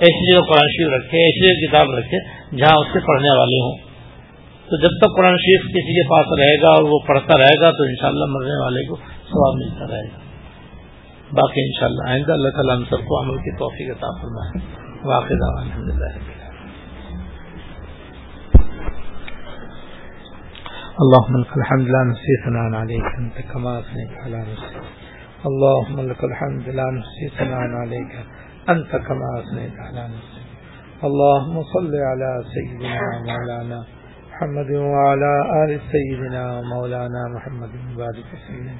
[0.00, 2.18] ایسی جگہ قرآن شریف رکھے ایسی جگہ کتاب رکھے،
[2.56, 3.85] جہاں اس سے پڑھنے والے ہوں۔
[4.68, 7.70] تو جب تک قرآن شریف کسی کے پاس رہے گا اور وہ پڑھتا رہے گا
[7.70, 8.96] تو انشاءاللہ مرنے والے کو
[9.32, 10.24] ثواب ملتا رہے گا۔
[11.32, 15.88] باقی انشاءاللہ آئندہ اللہ تعالیٰ ہم سب کو عمل کی توفیق عطا فرمائے۔ واقع الحمد
[15.90, 16.36] للہ
[21.04, 24.84] اللهم لك الحمد لا نحصي ثناء عليك انت كما اثنيت على نفسك
[25.46, 28.12] اللهم لك الحمد لا نحصي ثناء عليك
[28.70, 33.95] انت كما اثنيت على نفسك اللهم صل على سيدنا مولانا
[34.36, 38.76] محمد وعلى آل سيدنا مولانا محمد وبارك وسلم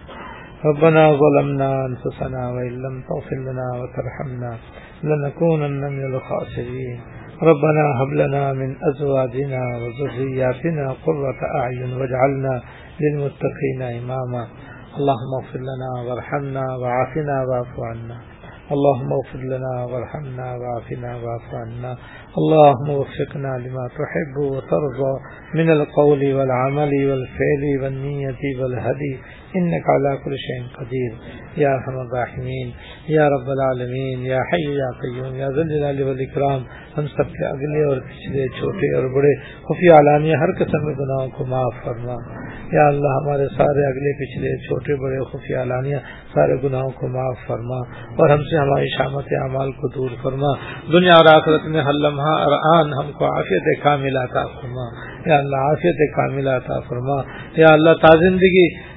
[0.64, 4.56] ربنا ظلمنا أنفسنا وإن لم تغفر لنا وترحمنا
[5.04, 7.00] لنكونن من الخاسرين.
[7.42, 12.62] ربنا هب لنا من أزواجنا وذرياتنا قرة أعين واجعلنا
[13.00, 14.46] للمتقين إماما.
[14.98, 18.16] اللهم اغفر لنا وارحمنا وعافنا واعف عنا.
[18.72, 21.96] اللهم اغفر لنا وارحمنا وعافنا واعف عنا.
[22.38, 25.20] اللهم وفقنا لما تحب وترضى.
[25.54, 29.18] من القول والعمل والفعل والنية والهدي.
[29.56, 31.12] إنك على كل شيء قدير.
[31.56, 32.74] يا رحم الراحمين.
[33.08, 34.18] يا رب العالمين.
[34.26, 35.34] يا حي يا قيوم.
[35.34, 36.62] يا ذل الجلال والإكرام.
[36.98, 41.28] ہم سب کے اگلے اور پچھلے چھوٹے اور بڑے خفی علانیہ ہر قسم کے گناہوں
[41.28, 42.14] کو معاف فرما۔
[42.72, 45.96] یا اللہ، ہمارے سارے اگلے، پچھلے، چھوٹے، بڑے خفی علانیہ
[46.34, 50.52] سارے گناہوں کو معاف فرما اور ہم سے ہماری شامت اعمال کو دور فرما۔
[50.92, 54.84] دنیا اور آخرت میں ہر لمحہ اور آن ہم کو عافیت کاملہ عطا فرما۔
[55.26, 57.22] یا اللہ، عافیت کاملہ عطا فرما۔
[57.56, 58.95] یا اللہ تازندگی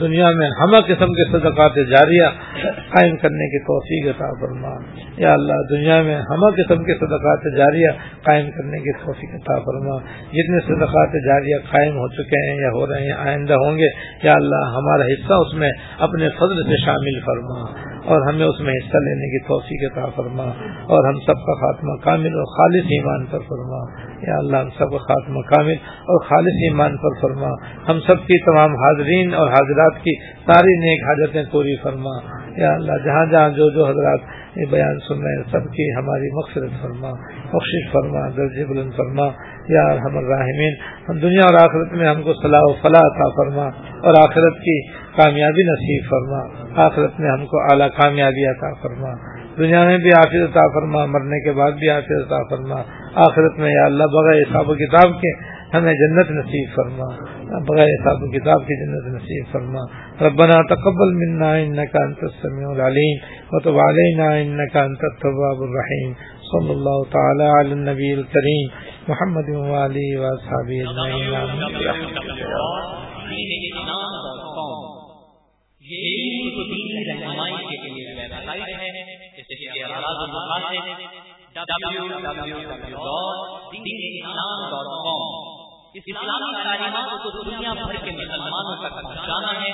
[0.00, 2.24] دنیا میں ہم قسم کے صدقات جاریہ
[2.88, 4.76] قائم کرنے کی توفیق عطا فرما۔
[5.16, 7.88] یا اللہ، دنیا میں ہم قسم کے صدقات جاریہ
[8.24, 9.96] قائم کرنے کی توفیق عطا فرما۔
[10.32, 13.88] جتنے صدقات جاریہ قائم ہو چکے ہیں یا ہو رہے ہیں، آئندہ ہوں گے،
[14.22, 18.72] یا اللہ ہمارا حصہ اس میں اپنے فضل سے شامل فرما اور ہمیں اس میں
[18.72, 20.44] حصہ لینے کی توفیق عطا فرما
[20.84, 24.90] اور ہم سب کا خاتمہ کامل اور خالص ایمان پر فرما۔ یا اللہ، ہم سب
[24.90, 27.48] کا خاتمہ کامل اور خالص ایمان پر فرما۔
[27.88, 32.92] ہم سب کی تمام حاضرین اور حاضرات کی ساری نیک حاجتیں پوری فرما۔ یا اللہ،
[33.04, 34.20] جہاں جہاں جو جو حضرات
[34.56, 37.10] یہ بیان سن رہے ہیں، سب کی ہماری مقصد فرما
[37.52, 39.26] بخش فرما درج بلند فرما۔
[39.68, 40.74] یا ہم الراحمین،
[41.08, 43.64] ہم دنیا اور آخرت میں ہم کو صلاح و فلاح عطا فرما
[44.02, 46.38] اور آخرت کی کامیابی نصیب فرما۔
[46.86, 51.44] آخرت میں ہم کو اعلیٰ کامیابی عطا فرما۔ دنیا میں بھی آفر عطا فرما، مرنے
[51.44, 52.82] کے بعد بھی آفر عطا فرما۔
[53.14, 57.08] آخرت میں یا اللہ، بغیر حساب و کتاب کے ہمیں جنت نصیب فرما۔
[57.60, 59.80] بغیر حساب کتاب کی جنت نصیب فرما۔
[60.26, 63.16] ربنا تقبل منا انك انت السميع العليم
[63.52, 66.12] وتب علينا انك انت التواب الرحيم
[66.52, 68.66] صلى الله تعالى على النبي الكريم
[69.08, 71.88] محمد وعلي واصحابه اجمعين
[84.28, 85.57] www.islam.com
[85.94, 89.70] اسلامی تعلیمات کو دنیا بھر کے مسلمانوں تک پہنچانا ہے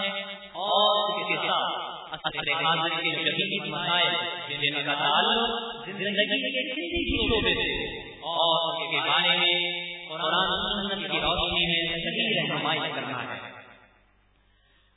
[0.53, 1.95] اور اس کے ساتھ
[2.65, 4.13] حاضر کے جدید مسائل،
[4.49, 5.51] جن کا تعلق
[5.87, 7.71] زندگی کے کسی بھی شعبے سے
[8.21, 9.57] اور اس کے بارے میں
[10.09, 13.39] قرآن سنت کی روشنی میں صحیح رہنمائی کرنا ہے۔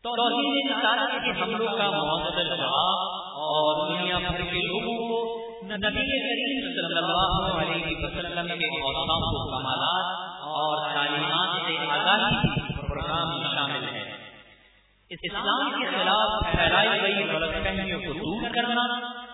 [0.03, 2.99] توحید رسالت کے حملوں کا معذر جواب
[3.47, 5.19] اور دنیا بھر کے لوگوں کو
[5.63, 10.06] نبی کریم صلی اللہ علیہ وسلم کے اوصاف و کمالات
[10.57, 14.13] اور تعلیمات سے آگاہی پروگرام شامل ہے۔
[15.09, 18.81] اسلام کے خلاف پھیلائی گئی غلط فہمیوں کو دور کرنا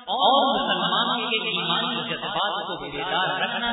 [0.06, 3.72] اور مسلمانوں کے ایمانی جذبات کو بیدار رکھنا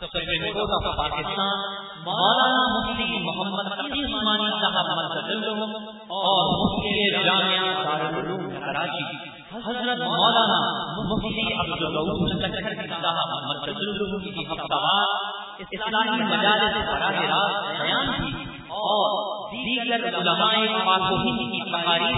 [0.00, 1.62] سپریم کورٹ آف پاکستان
[2.04, 4.86] مولانا مفتی محمد عثمانی صاحب
[6.18, 6.92] اور مفتی
[7.24, 9.04] جامعہ دارالعلوم کراچی،
[9.66, 10.60] حضرت مولانا
[11.10, 12.32] مفتی عبد الرؤوف
[13.02, 14.80] صاحب مرکز کی ہفتہ
[15.68, 18.30] اسلامی مجالس براہ راست بیان کی
[18.80, 19.06] اور
[19.52, 20.54] دیگر علماء
[20.86, 22.16] پاک کی تقاریر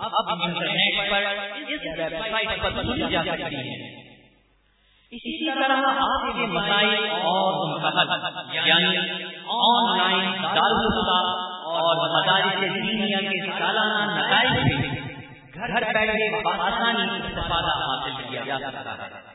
[0.00, 1.22] اب انٹرنیٹ پر
[1.64, 4.01] اس ویب سائٹ پر سنی جا سکتی ہے۔
[5.16, 7.56] اسی طرح آپ کے مسائل اور
[8.52, 8.98] یعنی
[9.56, 11.18] آن لائن دارالفتا
[11.72, 14.88] اور مدارس دینیا کے سالانہ نتائج سے
[15.54, 19.31] گھر بیٹھے آسانی استفادہ حاصل کیا جا سکتا ہے۔